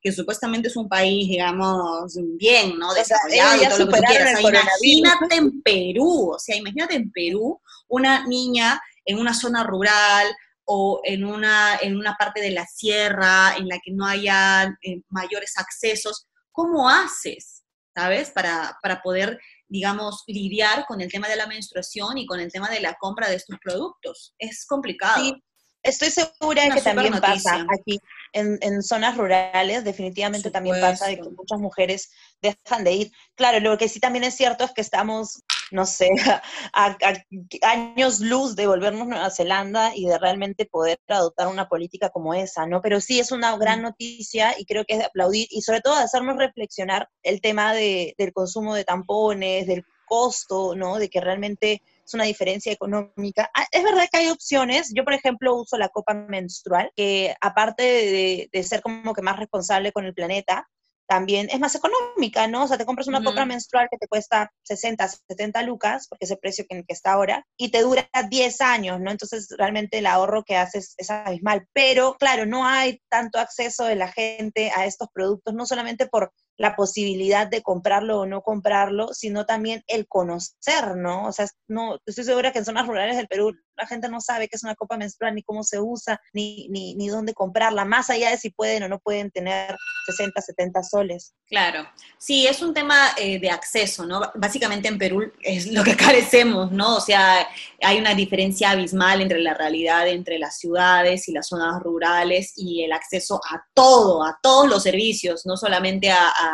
que 0.00 0.12
supuestamente 0.12 0.68
es 0.68 0.76
un 0.76 0.88
país, 0.88 1.28
digamos, 1.28 2.14
bien, 2.38 2.78
¿no? 2.78 2.90
O 2.90 2.92
sea, 2.94 3.02
Desarrollado 3.02 3.56
y 3.56 3.68
todo 3.68 3.78
lo 3.78 3.84
que 3.86 3.96
tú 3.98 4.02
quieras. 4.12 4.28
O 4.32 4.48
sea, 4.48 4.60
imagínate 4.82 5.34
en 5.36 5.62
Perú, 5.62 6.30
o 6.34 6.38
sea, 6.38 6.56
imagínate 6.56 6.94
en 6.94 7.10
Perú 7.10 7.60
una 7.88 8.26
niña 8.26 8.80
en 9.04 9.18
una 9.18 9.34
zona 9.34 9.64
rural 9.64 10.26
o 10.64 11.00
en 11.04 11.24
una, 11.24 11.76
en 11.82 11.96
una 11.96 12.14
parte 12.14 12.40
de 12.40 12.52
la 12.52 12.64
sierra 12.66 13.56
en 13.56 13.66
la 13.66 13.78
que 13.82 13.90
no 13.90 14.06
haya 14.06 14.64
eh, 14.82 15.02
mayores 15.08 15.54
accesos. 15.58 16.26
¿Cómo 16.52 16.88
haces, 16.88 17.64
sabes, 17.92 18.30
para, 18.30 18.78
para 18.82 19.02
poder, 19.02 19.40
digamos, 19.66 20.22
lidiar 20.28 20.84
con 20.86 21.00
el 21.00 21.10
tema 21.10 21.28
de 21.28 21.36
la 21.36 21.46
menstruación 21.48 22.18
y 22.18 22.26
con 22.26 22.38
el 22.38 22.52
tema 22.52 22.68
de 22.70 22.80
la 22.80 22.94
compra 23.00 23.28
de 23.28 23.36
estos 23.36 23.58
productos? 23.60 24.32
Es 24.38 24.64
complicado. 24.66 25.24
Sí, 25.24 25.42
estoy 25.82 26.10
segura 26.10 26.64
de 26.64 26.70
que 26.70 26.80
también 26.80 27.20
pasa 27.20 27.64
aquí 27.78 28.00
en, 28.32 28.58
en 28.60 28.82
zonas 28.82 29.16
rurales, 29.16 29.84
definitivamente 29.84 30.50
también 30.50 30.80
pasa 30.80 31.06
de 31.06 31.16
que 31.16 31.30
muchas 31.30 31.58
mujeres 31.58 32.10
dejan 32.40 32.84
de 32.84 32.92
ir. 32.92 33.12
Claro, 33.34 33.60
lo 33.60 33.76
que 33.78 33.88
sí 33.88 34.00
también 34.00 34.24
es 34.24 34.34
cierto 34.34 34.64
es 34.64 34.72
que 34.72 34.80
estamos, 34.80 35.42
no 35.70 35.86
sé, 35.86 36.08
a, 36.72 36.96
a 37.02 37.68
años 37.68 38.20
luz 38.20 38.56
de 38.56 38.66
volvernos 38.66 39.06
Nueva 39.06 39.30
Zelanda 39.30 39.92
y 39.94 40.06
de 40.06 40.18
realmente 40.18 40.66
poder 40.66 41.00
adoptar 41.08 41.48
una 41.48 41.68
política 41.68 42.10
como 42.10 42.34
esa, 42.34 42.66
¿no? 42.66 42.80
Pero 42.82 43.00
sí 43.00 43.18
es 43.18 43.32
una 43.32 43.56
gran 43.56 43.82
noticia 43.82 44.54
y 44.58 44.64
creo 44.64 44.84
que 44.84 44.94
es 44.94 44.98
de 45.00 45.06
aplaudir 45.06 45.46
y 45.50 45.62
sobre 45.62 45.80
todo 45.80 45.96
de 45.96 46.04
hacernos 46.04 46.36
reflexionar 46.36 47.08
el 47.22 47.40
tema 47.40 47.74
de, 47.74 48.14
del 48.18 48.32
consumo 48.32 48.74
de 48.74 48.84
tampones, 48.84 49.66
del 49.66 49.84
costo, 50.06 50.74
¿no? 50.74 50.98
De 50.98 51.08
que 51.08 51.20
realmente 51.20 51.82
es 52.10 52.14
una 52.14 52.24
diferencia 52.24 52.72
económica. 52.72 53.50
Ah, 53.54 53.66
es 53.70 53.82
verdad 53.84 54.08
que 54.10 54.18
hay 54.18 54.28
opciones. 54.28 54.92
Yo, 54.94 55.04
por 55.04 55.14
ejemplo, 55.14 55.54
uso 55.54 55.78
la 55.78 55.88
copa 55.88 56.14
menstrual, 56.14 56.90
que 56.96 57.34
aparte 57.40 57.82
de, 57.82 58.48
de 58.52 58.62
ser 58.64 58.82
como 58.82 59.14
que 59.14 59.22
más 59.22 59.38
responsable 59.38 59.92
con 59.92 60.04
el 60.04 60.14
planeta, 60.14 60.68
también 61.10 61.48
es 61.50 61.58
más 61.58 61.74
económica, 61.74 62.46
¿no? 62.46 62.62
O 62.62 62.68
sea, 62.68 62.78
te 62.78 62.86
compras 62.86 63.08
una 63.08 63.22
copa 63.22 63.44
menstrual 63.44 63.88
que 63.90 63.98
te 63.98 64.06
cuesta 64.06 64.52
60, 64.62 65.08
70 65.28 65.62
lucas, 65.64 66.06
porque 66.08 66.24
es 66.24 66.30
el 66.30 66.38
precio 66.38 66.64
que, 66.68 66.84
que 66.84 66.94
está 66.94 67.12
ahora, 67.12 67.44
y 67.56 67.72
te 67.72 67.82
dura 67.82 68.08
10 68.30 68.60
años, 68.60 69.00
¿no? 69.00 69.10
Entonces, 69.10 69.48
realmente 69.58 69.98
el 69.98 70.06
ahorro 70.06 70.44
que 70.44 70.56
haces 70.56 70.94
es 70.98 71.10
abismal. 71.10 71.66
Pero, 71.72 72.14
claro, 72.14 72.46
no 72.46 72.64
hay 72.64 73.00
tanto 73.08 73.40
acceso 73.40 73.86
de 73.86 73.96
la 73.96 74.06
gente 74.06 74.70
a 74.72 74.86
estos 74.86 75.08
productos, 75.12 75.52
no 75.52 75.66
solamente 75.66 76.06
por 76.06 76.32
la 76.60 76.76
posibilidad 76.76 77.46
de 77.46 77.62
comprarlo 77.62 78.20
o 78.20 78.26
no 78.26 78.42
comprarlo, 78.42 79.14
sino 79.14 79.46
también 79.46 79.82
el 79.86 80.06
conocer, 80.06 80.94
¿no? 80.94 81.26
O 81.26 81.32
sea, 81.32 81.46
no, 81.68 81.98
estoy 82.04 82.24
segura 82.24 82.52
que 82.52 82.58
en 82.58 82.66
zonas 82.66 82.86
rurales 82.86 83.16
del 83.16 83.28
Perú 83.28 83.56
la 83.78 83.86
gente 83.86 84.10
no 84.10 84.20
sabe 84.20 84.46
qué 84.46 84.56
es 84.56 84.62
una 84.62 84.74
copa 84.74 84.98
menstrual, 84.98 85.34
ni 85.34 85.42
cómo 85.42 85.62
se 85.62 85.80
usa, 85.80 86.20
ni, 86.34 86.68
ni, 86.68 86.94
ni 86.96 87.08
dónde 87.08 87.32
comprarla, 87.32 87.86
más 87.86 88.10
allá 88.10 88.28
de 88.28 88.36
si 88.36 88.50
pueden 88.50 88.82
o 88.82 88.88
no 88.88 88.98
pueden 88.98 89.30
tener 89.30 89.74
60, 90.04 90.38
70 90.38 90.82
soles. 90.82 91.32
Claro, 91.46 91.88
sí, 92.18 92.46
es 92.46 92.60
un 92.60 92.74
tema 92.74 93.12
eh, 93.16 93.40
de 93.40 93.50
acceso, 93.50 94.04
¿no? 94.04 94.20
Básicamente 94.34 94.88
en 94.88 94.98
Perú 94.98 95.32
es 95.40 95.66
lo 95.72 95.82
que 95.82 95.96
carecemos, 95.96 96.70
¿no? 96.70 96.96
O 96.96 97.00
sea, 97.00 97.48
hay 97.80 97.98
una 97.98 98.14
diferencia 98.14 98.72
abismal 98.72 99.22
entre 99.22 99.40
la 99.40 99.54
realidad 99.54 100.08
entre 100.08 100.38
las 100.38 100.58
ciudades 100.58 101.28
y 101.28 101.32
las 101.32 101.48
zonas 101.48 101.82
rurales 101.82 102.52
y 102.56 102.84
el 102.84 102.92
acceso 102.92 103.40
a 103.50 103.64
todo, 103.74 104.22
a 104.22 104.38
todos 104.42 104.68
los 104.68 104.82
servicios, 104.82 105.46
no 105.46 105.56
solamente 105.56 106.10
a, 106.10 106.28
a, 106.28 106.49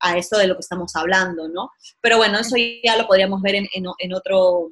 a 0.00 0.16
esto 0.16 0.38
de 0.38 0.46
lo 0.46 0.54
que 0.54 0.60
estamos 0.60 0.94
hablando, 0.96 1.48
¿no? 1.48 1.70
Pero 2.00 2.16
bueno, 2.16 2.38
eso 2.38 2.56
ya 2.56 2.96
lo 2.96 3.06
podríamos 3.06 3.42
ver 3.42 3.56
en, 3.56 3.68
en 3.72 4.14
otro 4.14 4.70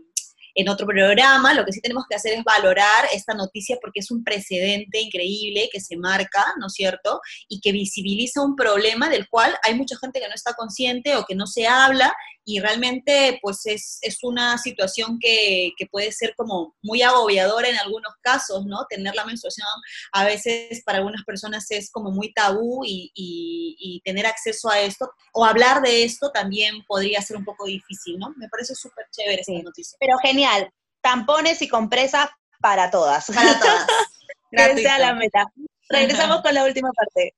en 0.58 0.68
otro 0.68 0.88
programa, 0.88 1.54
lo 1.54 1.64
que 1.64 1.72
sí 1.72 1.80
tenemos 1.80 2.04
que 2.10 2.16
hacer 2.16 2.32
es 2.32 2.42
valorar 2.42 3.06
esta 3.12 3.32
noticia 3.32 3.78
porque 3.80 4.00
es 4.00 4.10
un 4.10 4.24
precedente 4.24 5.00
increíble 5.00 5.68
que 5.72 5.80
se 5.80 5.96
marca, 5.96 6.44
¿no 6.58 6.66
es 6.66 6.72
cierto? 6.72 7.20
Y 7.48 7.60
que 7.60 7.70
visibiliza 7.70 8.42
un 8.42 8.56
problema 8.56 9.08
del 9.08 9.28
cual 9.28 9.56
hay 9.62 9.76
mucha 9.76 9.96
gente 9.96 10.18
que 10.18 10.26
no 10.26 10.34
está 10.34 10.54
consciente 10.54 11.14
o 11.14 11.24
que 11.24 11.36
no 11.36 11.46
se 11.46 11.68
habla 11.68 12.12
y 12.48 12.60
realmente 12.60 13.38
pues 13.42 13.66
es, 13.66 13.98
es 14.00 14.20
una 14.22 14.56
situación 14.56 15.18
que, 15.20 15.72
que, 15.76 15.84
puede 15.84 16.10
ser 16.12 16.32
como 16.34 16.74
muy 16.80 17.02
agobiadora 17.02 17.68
en 17.68 17.76
algunos 17.76 18.14
casos, 18.22 18.64
¿no? 18.64 18.86
Tener 18.88 19.14
la 19.14 19.26
menstruación 19.26 19.66
a 20.12 20.24
veces 20.24 20.82
para 20.82 20.96
algunas 20.96 21.24
personas 21.24 21.70
es 21.70 21.90
como 21.90 22.10
muy 22.10 22.32
tabú 22.32 22.86
y, 22.86 23.12
y, 23.14 23.76
y 23.78 24.00
tener 24.00 24.24
acceso 24.24 24.70
a 24.70 24.80
esto 24.80 25.10
o 25.34 25.44
hablar 25.44 25.82
de 25.82 26.04
esto 26.04 26.30
también 26.30 26.82
podría 26.86 27.20
ser 27.20 27.36
un 27.36 27.44
poco 27.44 27.66
difícil, 27.66 28.18
¿no? 28.18 28.32
Me 28.38 28.48
parece 28.48 28.74
súper 28.74 29.04
chévere 29.10 29.44
Sí. 29.44 29.56
esta 29.56 29.64
noticia. 29.64 29.98
Pero 30.00 30.16
genial, 30.22 30.70
tampones 31.02 31.60
y 31.60 31.68
compresas 31.68 32.30
para 32.62 32.90
todas. 32.90 33.26
Para 33.26 33.58
todas. 33.60 33.86
que 34.50 34.82
sea 34.82 34.98
la 34.98 35.12
meta. 35.12 35.52
Regresamos 35.90 36.40
con 36.40 36.54
la 36.54 36.64
última 36.64 36.90
parte. 36.92 37.34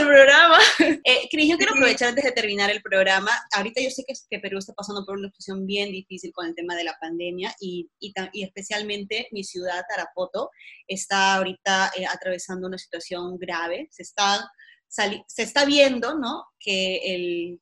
El 0.00 0.06
programa. 0.06 0.58
Eh, 1.04 1.28
Cris, 1.30 1.48
yo 1.48 1.56
quiero 1.56 1.72
aprovechar 1.72 2.08
antes 2.08 2.24
de 2.24 2.32
terminar 2.32 2.70
el 2.70 2.82
programa. 2.82 3.30
Ahorita 3.52 3.80
yo 3.80 3.90
sé 3.90 4.04
que, 4.06 4.14
que, 4.28 4.38
Perú 4.38 4.58
está 4.58 4.72
pasando 4.74 5.04
por 5.04 5.16
una 5.16 5.28
situación 5.28 5.66
bien 5.66 5.90
difícil 5.90 6.32
con 6.32 6.46
el 6.46 6.54
tema 6.54 6.74
de 6.76 6.84
la 6.84 6.96
pandemia 7.00 7.54
y, 7.60 7.88
y, 8.00 8.12
y 8.32 8.44
especialmente 8.44 9.28
mi 9.32 9.44
ciudad, 9.44 9.82
Tarapoto, 9.88 10.50
está 10.86 11.36
ahorita 11.36 11.92
eh, 11.96 12.06
atravesando 12.06 12.66
una 12.66 12.78
situación 12.78 13.38
grave. 13.38 13.88
Se 13.90 14.02
está, 14.02 14.50
se 14.88 15.42
está 15.42 15.64
viendo 15.64 16.18
¿no? 16.18 16.44
que 16.58 16.96
el, 17.14 17.60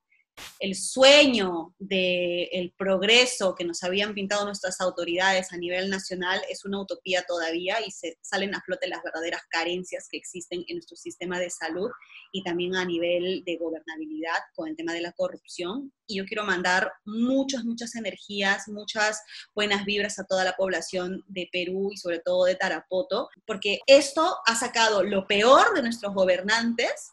el 0.61 0.75
sueño 0.75 1.75
del 1.79 2.73
progreso 2.77 3.55
que 3.55 3.65
nos 3.65 3.83
habían 3.83 4.15
pintado 4.15 4.45
nuestras 4.45 4.81
autoridades 4.81 5.53
a 5.53 5.57
nivel 5.57 5.91
nacional 5.91 6.41
es 6.49 6.65
una 6.65 6.81
utopía 6.81 7.25
todavía 7.27 7.77
y 7.87 7.91
se 7.91 8.19
salen 8.23 8.55
a 8.55 8.63
flote 8.63 8.89
las 8.89 9.03
verdaderas 9.03 9.43
carencias 9.49 10.09
que 10.11 10.19
existen 10.19 10.65
en 10.69 10.77
nuestro 10.77 10.97
sistema 10.97 11.39
de 11.39 11.51
salud 11.51 11.91
y 12.33 12.43
también 12.43 12.77
a 12.77 12.85
nivel 12.85 13.43
de 13.45 13.57
gobernabilidad 13.57 14.39
con 14.55 14.69
el 14.69 14.77
tema 14.77 14.93
de 14.93 15.01
la 15.01 15.13
corrupción. 15.13 15.93
Y 16.07 16.17
yo 16.17 16.25
quiero 16.25 16.45
mandar 16.45 16.93
muchas, 17.05 17.65
muchas 17.65 17.95
energías, 17.95 18.69
muchas 18.69 19.23
buenas 19.55 19.85
vibras 19.85 20.19
a 20.19 20.25
toda 20.25 20.45
la 20.45 20.57
población 20.57 21.25
de 21.29 21.49
Perú 21.53 21.91
y 21.93 21.97
sobre 21.97 22.21
todo 22.21 22.45
de 22.45 22.55
Tarapoto, 22.55 23.29
porque 23.47 23.81
esto 23.87 24.39
ha 24.47 24.55
sacado 24.55 25.03
lo 25.03 25.27
peor 25.27 25.75
de 25.75 25.83
nuestros 25.83 26.15
gobernantes 26.15 27.13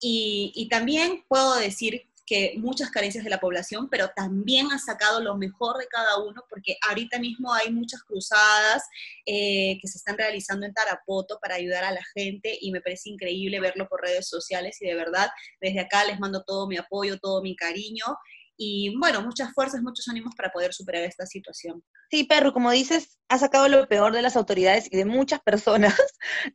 y, 0.00 0.52
y 0.54 0.68
también 0.68 1.24
puedo 1.28 1.56
decir 1.56 2.08
que 2.26 2.54
muchas 2.58 2.90
carencias 2.90 3.24
de 3.24 3.30
la 3.30 3.40
población, 3.40 3.88
pero 3.88 4.08
también 4.14 4.70
ha 4.72 4.78
sacado 4.78 5.20
lo 5.20 5.36
mejor 5.36 5.78
de 5.78 5.86
cada 5.86 6.18
uno, 6.18 6.42
porque 6.50 6.76
ahorita 6.88 7.18
mismo 7.18 7.54
hay 7.54 7.70
muchas 7.70 8.02
cruzadas 8.02 8.82
eh, 9.24 9.78
que 9.80 9.88
se 9.88 9.98
están 9.98 10.18
realizando 10.18 10.66
en 10.66 10.74
Tarapoto 10.74 11.38
para 11.40 11.54
ayudar 11.54 11.84
a 11.84 11.92
la 11.92 12.02
gente 12.14 12.58
y 12.60 12.72
me 12.72 12.80
parece 12.80 13.10
increíble 13.10 13.60
verlo 13.60 13.88
por 13.88 14.02
redes 14.02 14.28
sociales 14.28 14.76
y 14.80 14.86
de 14.86 14.94
verdad 14.94 15.28
desde 15.60 15.80
acá 15.80 16.04
les 16.04 16.18
mando 16.18 16.42
todo 16.42 16.66
mi 16.66 16.76
apoyo, 16.76 17.18
todo 17.18 17.42
mi 17.42 17.54
cariño 17.54 18.04
y 18.56 18.96
bueno, 18.98 19.22
muchas 19.22 19.52
fuerzas, 19.52 19.82
muchos 19.82 20.08
ánimos 20.08 20.34
para 20.34 20.50
poder 20.50 20.72
superar 20.72 21.02
esta 21.02 21.26
situación. 21.26 21.82
Sí, 22.10 22.24
Perro, 22.24 22.52
como 22.52 22.70
dices, 22.70 23.18
ha 23.28 23.38
sacado 23.38 23.68
lo 23.68 23.86
peor 23.86 24.12
de 24.12 24.22
las 24.22 24.36
autoridades 24.36 24.88
y 24.90 24.96
de 24.96 25.04
muchas 25.04 25.40
personas, 25.40 25.94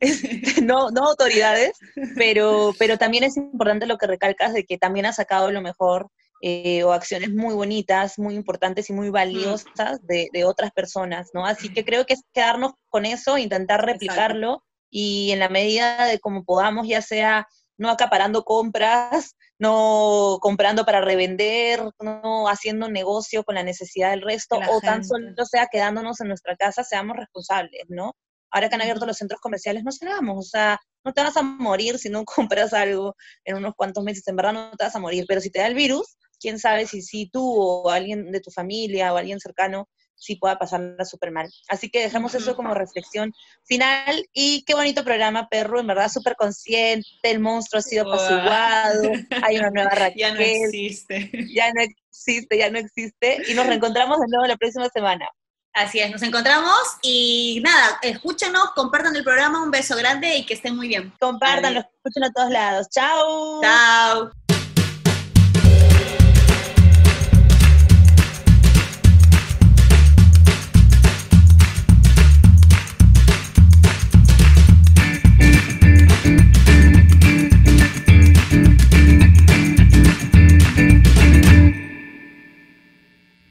no, 0.62 0.90
no 0.90 1.04
autoridades, 1.04 1.78
pero, 2.16 2.72
pero 2.78 2.98
también 2.98 3.24
es 3.24 3.36
importante 3.36 3.86
lo 3.86 3.98
que 3.98 4.06
recalcas 4.06 4.52
de 4.52 4.64
que 4.64 4.78
también 4.78 5.06
ha 5.06 5.12
sacado 5.12 5.50
lo 5.52 5.62
mejor 5.62 6.08
eh, 6.44 6.82
o 6.82 6.92
acciones 6.92 7.30
muy 7.30 7.54
bonitas, 7.54 8.18
muy 8.18 8.34
importantes 8.34 8.90
y 8.90 8.92
muy 8.92 9.10
valiosas 9.10 10.04
de, 10.04 10.28
de, 10.32 10.44
otras 10.44 10.72
personas, 10.72 11.30
¿no? 11.34 11.46
Así 11.46 11.72
que 11.72 11.84
creo 11.84 12.04
que 12.04 12.14
es 12.14 12.24
quedarnos 12.32 12.72
con 12.88 13.06
eso, 13.06 13.38
intentar 13.38 13.84
replicarlo 13.84 14.64
y 14.90 15.30
en 15.30 15.38
la 15.38 15.48
medida 15.48 16.04
de 16.06 16.18
como 16.18 16.44
podamos, 16.44 16.88
ya 16.88 17.00
sea 17.00 17.46
no 17.82 17.90
acaparando 17.90 18.44
compras, 18.44 19.34
no 19.58 20.38
comprando 20.40 20.84
para 20.84 21.00
revender, 21.00 21.82
no 22.00 22.48
haciendo 22.48 22.88
negocio 22.88 23.42
con 23.42 23.56
la 23.56 23.64
necesidad 23.64 24.10
del 24.10 24.22
resto, 24.22 24.56
o 24.70 24.80
tan 24.80 25.04
solo 25.04 25.44
sea 25.44 25.66
quedándonos 25.66 26.20
en 26.20 26.28
nuestra 26.28 26.56
casa, 26.56 26.84
seamos 26.84 27.16
responsables, 27.16 27.84
¿no? 27.88 28.14
Ahora 28.52 28.68
que 28.68 28.76
han 28.76 28.82
abierto 28.82 29.04
los 29.04 29.16
centros 29.16 29.40
comerciales, 29.40 29.82
no 29.82 29.90
salgamos, 29.90 30.38
o 30.38 30.48
sea, 30.48 30.78
no 31.04 31.12
te 31.12 31.22
vas 31.24 31.36
a 31.36 31.42
morir 31.42 31.98
si 31.98 32.08
no 32.08 32.24
compras 32.60 32.72
algo 32.72 33.16
en 33.44 33.56
unos 33.56 33.74
cuantos 33.74 34.04
meses, 34.04 34.26
en 34.28 34.36
verdad 34.36 34.52
no 34.52 34.70
te 34.76 34.84
vas 34.84 34.94
a 34.94 35.00
morir, 35.00 35.24
pero 35.26 35.40
si 35.40 35.50
te 35.50 35.58
da 35.58 35.66
el 35.66 35.74
virus, 35.74 36.16
quién 36.38 36.60
sabe 36.60 36.86
si, 36.86 37.02
si 37.02 37.28
tú 37.30 37.42
o 37.44 37.90
alguien 37.90 38.30
de 38.30 38.40
tu 38.40 38.52
familia 38.52 39.12
o 39.12 39.16
alguien 39.16 39.40
cercano 39.40 39.88
sí 40.22 40.36
pueda 40.36 40.58
pasarla 40.58 41.04
súper 41.04 41.32
mal. 41.32 41.52
Así 41.68 41.90
que 41.90 42.00
dejamos 42.00 42.34
eso 42.34 42.54
como 42.54 42.74
reflexión 42.74 43.34
final 43.64 44.28
y 44.32 44.64
qué 44.64 44.74
bonito 44.74 45.04
programa, 45.04 45.48
perro, 45.48 45.80
en 45.80 45.86
verdad 45.88 46.08
súper 46.08 46.36
consciente, 46.36 47.08
el 47.22 47.40
monstruo 47.40 47.80
ha 47.80 47.82
sido 47.82 48.06
apaciguado, 48.06 49.10
hay 49.42 49.58
una 49.58 49.70
nueva 49.70 49.90
Raquel. 49.90 50.12
Ya 50.22 50.34
no 50.34 50.40
existe. 50.40 51.30
Ya 51.52 51.72
no 51.72 51.82
existe, 51.82 52.58
ya 52.58 52.70
no 52.70 52.78
existe 52.78 53.42
y 53.48 53.54
nos 53.54 53.66
reencontramos 53.66 54.20
de 54.20 54.26
nuevo 54.28 54.46
la 54.46 54.56
próxima 54.56 54.88
semana. 54.88 55.28
Así 55.74 55.98
es, 56.00 56.10
nos 56.10 56.22
encontramos 56.22 56.76
y 57.00 57.60
nada, 57.64 57.98
escúchenos, 58.02 58.70
compartan 58.74 59.16
el 59.16 59.24
programa, 59.24 59.62
un 59.62 59.70
beso 59.70 59.96
grande 59.96 60.36
y 60.36 60.44
que 60.44 60.54
estén 60.54 60.76
muy 60.76 60.86
bien. 60.86 61.12
Compártanlo, 61.18 61.80
escuchen 61.80 62.24
a 62.24 62.32
todos 62.32 62.50
lados. 62.50 62.88
Chao. 62.90 63.60
Chao. 63.62 64.51